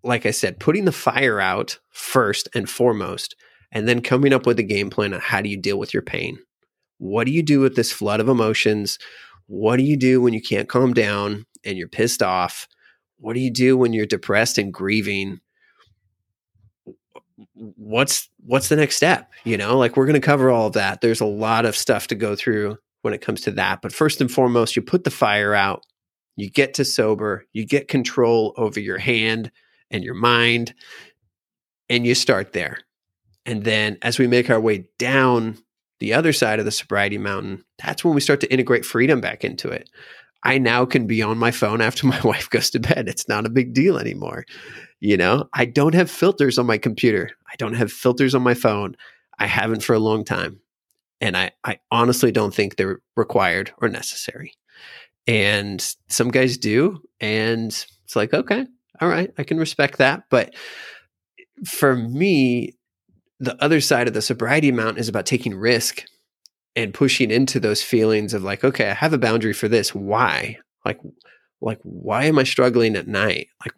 like 0.03 0.25
I 0.25 0.31
said, 0.31 0.59
putting 0.59 0.83
the 0.83 0.91
fire 0.91 1.39
out 1.39 1.79
first 1.91 2.49
and 2.53 2.69
foremost, 2.69 3.35
and 3.73 3.87
then 3.87 4.01
coming 4.01 4.31
up 4.31 4.45
with 4.45 4.59
a 4.59 4.63
game 4.63 4.89
plan 4.89 5.13
on 5.13 5.19
how 5.19 5.41
do 5.41 5.49
you 5.49 5.57
deal 5.57 5.77
with 5.77 5.93
your 5.93 6.03
pain. 6.03 6.37
What 6.99 7.25
do 7.25 7.33
you 7.33 7.43
do 7.43 7.59
with 7.59 7.75
this 7.75 7.91
flood 7.91 8.21
of 8.21 8.29
emotions? 8.29 8.99
What 9.47 9.77
do 9.77 9.83
you 9.83 9.97
do 9.97 10.21
when 10.21 10.33
you 10.33 10.41
can't 10.41 10.69
calm 10.69 10.93
down 10.93 11.45
and 11.65 11.77
you're 11.77 11.89
pissed 11.89 12.23
off? 12.23 12.67
What 13.17 13.33
do 13.33 13.39
you 13.39 13.51
do 13.51 13.75
when 13.75 13.91
you're 13.91 14.05
depressed 14.05 14.57
and 14.57 14.71
grieving? 14.71 15.39
What's 17.55 18.29
what's 18.45 18.69
the 18.69 18.75
next 18.75 18.95
step? 18.95 19.31
You 19.43 19.57
know, 19.57 19.77
like 19.77 19.97
we're 19.97 20.05
going 20.05 20.21
to 20.21 20.25
cover 20.25 20.49
all 20.51 20.67
of 20.67 20.73
that. 20.73 21.01
There's 21.01 21.21
a 21.21 21.25
lot 21.25 21.65
of 21.65 21.75
stuff 21.75 22.07
to 22.07 22.15
go 22.15 22.35
through 22.35 22.77
when 23.01 23.13
it 23.13 23.21
comes 23.21 23.41
to 23.41 23.51
that, 23.51 23.81
but 23.81 23.91
first 23.91 24.21
and 24.21 24.31
foremost, 24.31 24.75
you 24.75 24.81
put 24.81 25.03
the 25.03 25.11
fire 25.11 25.53
out. 25.53 25.83
You 26.35 26.49
get 26.49 26.73
to 26.75 26.85
sober, 26.85 27.45
you 27.53 27.65
get 27.65 27.87
control 27.87 28.53
over 28.55 28.79
your 28.79 28.97
hand 28.97 29.51
and 29.91 30.03
your 30.03 30.15
mind, 30.15 30.73
and 31.89 32.07
you 32.07 32.15
start 32.15 32.53
there. 32.53 32.79
And 33.45 33.63
then 33.63 33.97
as 34.01 34.19
we 34.19 34.27
make 34.27 34.49
our 34.49 34.59
way 34.59 34.85
down 34.97 35.57
the 35.99 36.13
other 36.13 36.33
side 36.33 36.59
of 36.59 36.65
the 36.65 36.71
sobriety 36.71 37.17
mountain, 37.17 37.63
that's 37.83 38.03
when 38.03 38.13
we 38.13 38.21
start 38.21 38.39
to 38.41 38.51
integrate 38.51 38.85
freedom 38.85 39.21
back 39.21 39.43
into 39.43 39.69
it. 39.69 39.89
I 40.43 40.57
now 40.57 40.85
can 40.85 41.07
be 41.07 41.21
on 41.21 41.37
my 41.37 41.51
phone 41.51 41.81
after 41.81 42.07
my 42.07 42.19
wife 42.21 42.49
goes 42.49 42.69
to 42.71 42.79
bed. 42.79 43.07
It's 43.07 43.27
not 43.27 43.45
a 43.45 43.49
big 43.49 43.73
deal 43.73 43.97
anymore. 43.97 44.45
You 44.99 45.17
know, 45.17 45.49
I 45.53 45.65
don't 45.65 45.95
have 45.95 46.09
filters 46.09 46.57
on 46.57 46.65
my 46.65 46.77
computer. 46.77 47.31
I 47.51 47.55
don't 47.57 47.73
have 47.73 47.91
filters 47.91 48.35
on 48.35 48.41
my 48.41 48.53
phone. 48.53 48.95
I 49.39 49.47
haven't 49.47 49.83
for 49.83 49.93
a 49.93 49.99
long 49.99 50.23
time. 50.23 50.59
And 51.19 51.37
I, 51.37 51.51
I 51.63 51.79
honestly 51.91 52.31
don't 52.31 52.53
think 52.53 52.75
they're 52.75 52.99
required 53.15 53.71
or 53.77 53.87
necessary. 53.89 54.53
And 55.25 55.95
some 56.09 56.29
guys 56.29 56.57
do. 56.57 57.01
And 57.21 57.67
it's 58.03 58.15
like, 58.15 58.33
okay, 58.33 58.65
all 58.99 59.07
right, 59.07 59.33
I 59.37 59.43
can 59.43 59.57
respect 59.57 59.97
that. 59.97 60.23
But 60.29 60.53
for 61.65 61.95
me, 61.95 62.75
the 63.43 63.61
other 63.63 63.81
side 63.81 64.07
of 64.07 64.13
the 64.13 64.21
sobriety 64.21 64.71
mountain 64.71 64.99
is 64.99 65.09
about 65.09 65.25
taking 65.25 65.55
risk 65.55 66.03
and 66.75 66.93
pushing 66.93 67.29
into 67.29 67.59
those 67.59 67.81
feelings 67.81 68.33
of 68.33 68.43
like, 68.43 68.63
okay, 68.63 68.89
I 68.89 68.93
have 68.93 69.13
a 69.13 69.17
boundary 69.17 69.53
for 69.53 69.67
this. 69.67 69.93
Why? 69.93 70.57
Like, 70.85 70.99
like, 71.61 71.79
why 71.83 72.25
am 72.25 72.39
I 72.39 72.43
struggling 72.43 72.95
at 72.95 73.07
night? 73.07 73.47
Like, 73.63 73.73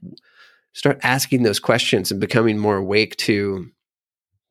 start 0.73 0.99
asking 1.03 1.43
those 1.43 1.59
questions 1.59 2.11
and 2.11 2.19
becoming 2.19 2.57
more 2.57 2.77
awake 2.77 3.15
to 3.17 3.67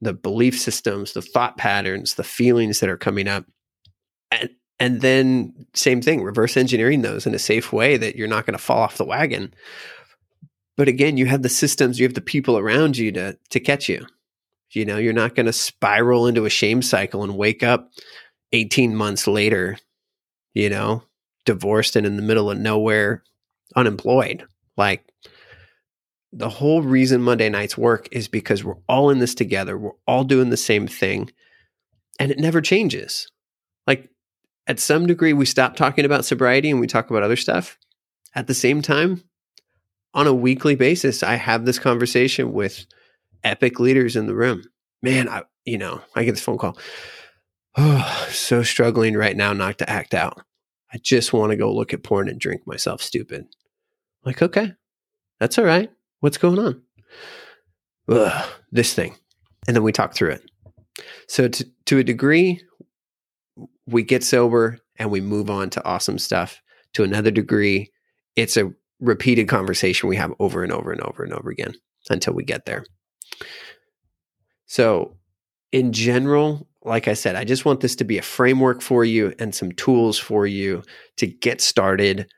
the 0.00 0.12
belief 0.12 0.58
systems, 0.58 1.12
the 1.12 1.22
thought 1.22 1.56
patterns, 1.56 2.14
the 2.14 2.24
feelings 2.24 2.80
that 2.80 2.90
are 2.90 2.96
coming 2.96 3.28
up. 3.28 3.44
And, 4.30 4.50
and 4.80 5.00
then 5.00 5.66
same 5.74 6.02
thing, 6.02 6.22
reverse 6.22 6.56
engineering 6.56 7.02
those 7.02 7.26
in 7.26 7.34
a 7.34 7.38
safe 7.38 7.72
way 7.72 7.96
that 7.96 8.16
you're 8.16 8.28
not 8.28 8.46
going 8.46 8.58
to 8.58 8.62
fall 8.62 8.78
off 8.78 8.98
the 8.98 9.04
wagon. 9.04 9.54
But 10.76 10.88
again, 10.88 11.16
you 11.16 11.26
have 11.26 11.42
the 11.42 11.48
systems, 11.48 11.98
you 11.98 12.06
have 12.06 12.14
the 12.14 12.20
people 12.20 12.58
around 12.58 12.96
you 12.96 13.12
to 13.12 13.38
to 13.50 13.60
catch 13.60 13.88
you. 13.88 14.06
You 14.70 14.84
know, 14.84 14.96
you're 14.96 15.12
not 15.12 15.34
going 15.34 15.46
to 15.46 15.52
spiral 15.52 16.26
into 16.26 16.46
a 16.46 16.50
shame 16.50 16.82
cycle 16.82 17.22
and 17.22 17.36
wake 17.36 17.62
up 17.62 17.90
18 18.52 18.94
months 18.94 19.26
later, 19.26 19.76
you 20.52 20.68
know, 20.68 21.02
divorced 21.44 21.96
and 21.96 22.06
in 22.06 22.16
the 22.16 22.22
middle 22.22 22.50
of 22.50 22.58
nowhere, 22.58 23.22
unemployed. 23.76 24.44
Like 24.76 25.04
the 26.32 26.48
whole 26.48 26.82
reason 26.82 27.22
Monday 27.22 27.48
nights 27.48 27.78
work 27.78 28.08
is 28.10 28.26
because 28.26 28.64
we're 28.64 28.78
all 28.88 29.10
in 29.10 29.20
this 29.20 29.34
together. 29.34 29.78
We're 29.78 29.92
all 30.06 30.24
doing 30.24 30.50
the 30.50 30.56
same 30.56 30.88
thing 30.88 31.30
and 32.18 32.30
it 32.30 32.38
never 32.38 32.60
changes. 32.60 33.28
Like 33.86 34.10
at 34.66 34.80
some 34.80 35.06
degree, 35.06 35.32
we 35.32 35.46
stop 35.46 35.76
talking 35.76 36.04
about 36.04 36.24
sobriety 36.24 36.70
and 36.70 36.80
we 36.80 36.86
talk 36.86 37.10
about 37.10 37.22
other 37.22 37.36
stuff. 37.36 37.78
At 38.34 38.46
the 38.46 38.54
same 38.54 38.82
time, 38.82 39.22
on 40.12 40.26
a 40.26 40.34
weekly 40.34 40.74
basis, 40.74 41.22
I 41.22 41.34
have 41.34 41.64
this 41.64 41.78
conversation 41.78 42.52
with 42.52 42.86
epic 43.44 43.78
leaders 43.78 44.16
in 44.16 44.26
the 44.26 44.34
room. 44.34 44.62
Man, 45.02 45.28
I, 45.28 45.42
you 45.64 45.78
know, 45.78 46.00
I 46.14 46.24
get 46.24 46.32
this 46.32 46.42
phone 46.42 46.58
call. 46.58 46.78
Oh, 47.76 48.28
so 48.30 48.62
struggling 48.62 49.14
right 49.14 49.36
now 49.36 49.52
not 49.52 49.78
to 49.78 49.90
act 49.90 50.14
out. 50.14 50.40
I 50.92 50.98
just 50.98 51.32
want 51.32 51.50
to 51.50 51.56
go 51.56 51.74
look 51.74 51.92
at 51.92 52.04
porn 52.04 52.28
and 52.28 52.40
drink 52.40 52.62
myself 52.66 53.02
stupid. 53.02 53.46
Like, 54.24 54.42
okay, 54.42 54.72
that's 55.40 55.58
all 55.58 55.64
right. 55.64 55.90
What's 56.20 56.38
going 56.38 56.58
on? 56.58 56.82
Ugh, 58.08 58.48
this 58.70 58.94
thing. 58.94 59.16
And 59.66 59.74
then 59.74 59.82
we 59.82 59.92
talk 59.92 60.14
through 60.14 60.30
it. 60.30 60.50
So, 61.26 61.48
to, 61.48 61.66
to 61.86 61.98
a 61.98 62.04
degree, 62.04 62.60
we 63.86 64.02
get 64.02 64.22
sober 64.22 64.78
and 64.96 65.10
we 65.10 65.20
move 65.20 65.50
on 65.50 65.70
to 65.70 65.84
awesome 65.84 66.18
stuff. 66.18 66.60
To 66.94 67.02
another 67.02 67.32
degree, 67.32 67.90
it's 68.36 68.56
a 68.56 68.72
repeated 69.00 69.48
conversation 69.48 70.08
we 70.08 70.16
have 70.16 70.32
over 70.38 70.62
and 70.62 70.72
over 70.72 70.92
and 70.92 71.00
over 71.00 71.24
and 71.24 71.32
over 71.32 71.50
again 71.50 71.74
until 72.08 72.34
we 72.34 72.44
get 72.44 72.66
there. 72.66 72.84
So, 74.66 75.16
in 75.72 75.92
general, 75.92 76.68
like 76.84 77.08
I 77.08 77.14
said, 77.14 77.36
I 77.36 77.44
just 77.44 77.64
want 77.64 77.80
this 77.80 77.96
to 77.96 78.04
be 78.04 78.18
a 78.18 78.22
framework 78.22 78.82
for 78.82 79.04
you 79.04 79.34
and 79.38 79.54
some 79.54 79.72
tools 79.72 80.18
for 80.18 80.46
you 80.46 80.82
to 81.16 81.26
get 81.26 81.60
started. 81.60 82.30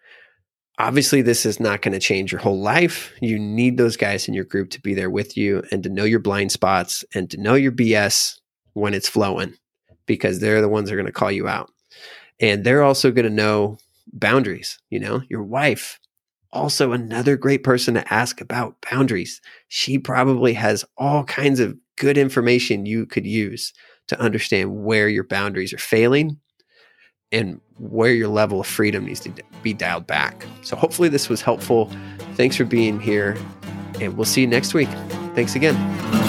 Obviously, 0.79 1.23
this 1.23 1.45
is 1.45 1.59
not 1.59 1.83
going 1.83 1.93
to 1.93 1.99
change 1.99 2.31
your 2.31 2.41
whole 2.41 2.61
life. 2.61 3.13
You 3.21 3.39
need 3.39 3.77
those 3.77 3.97
guys 3.97 4.29
in 4.29 4.35
your 4.35 4.45
group 4.45 4.71
to 4.71 4.81
be 4.81 4.95
there 4.95 5.11
with 5.11 5.37
you 5.37 5.63
and 5.71 5.83
to 5.83 5.89
know 5.89 6.05
your 6.05 6.21
blind 6.21 6.53
spots 6.53 7.05
and 7.15 7.31
to 7.31 7.41
know 7.41 7.55
your 7.55 7.73
BS 7.73 8.39
when 8.75 8.95
it's 8.95 9.09
flowing 9.09 9.55
because 10.07 10.39
they're 10.39 10.61
the 10.61 10.69
ones 10.69 10.89
that 10.89 10.95
are 10.95 10.99
going 10.99 11.07
to 11.07 11.13
call 11.13 11.33
you 11.33 11.49
out. 11.49 11.71
And 12.41 12.63
they're 12.63 12.83
also 12.83 13.11
going 13.11 13.29
to 13.29 13.35
know 13.35 13.79
boundaries. 14.13 14.79
You 14.91 15.01
know, 15.01 15.23
your 15.29 15.43
wife, 15.43 15.99
also 16.53 16.93
another 16.93 17.37
great 17.37 17.65
person 17.65 17.95
to 17.95 18.13
ask 18.13 18.41
about 18.41 18.77
boundaries. 18.91 19.41
She 19.69 19.99
probably 19.99 20.53
has 20.55 20.85
all 20.97 21.25
kinds 21.25 21.61
of 21.61 21.77
good 21.97 22.19
information 22.19 22.87
you 22.87 23.07
could 23.07 23.27
use 23.27 23.73
to 24.09 24.21
understand 24.21 24.85
where 24.85 25.09
your 25.09 25.25
boundaries 25.25 25.73
are 25.73 25.79
failing 25.79 26.39
and 27.33 27.61
where 27.79 28.13
your 28.13 28.29
level 28.29 28.61
of 28.61 28.67
freedom 28.67 29.05
needs 29.05 29.21
to 29.21 29.33
be 29.63 29.73
dialed 29.73 30.07
back. 30.07 30.47
So, 30.63 30.77
hopefully, 30.77 31.09
this 31.09 31.29
was 31.29 31.43
helpful. 31.43 31.91
Thanks 32.35 32.57
for 32.57 32.65
being 32.65 33.01
here, 33.01 33.37
and 34.01 34.17
we'll 34.17 34.25
see 34.25 34.43
you 34.43 34.47
next 34.47 34.75
week. 34.75 34.89
Thanks 35.35 35.55
again. 35.57 36.26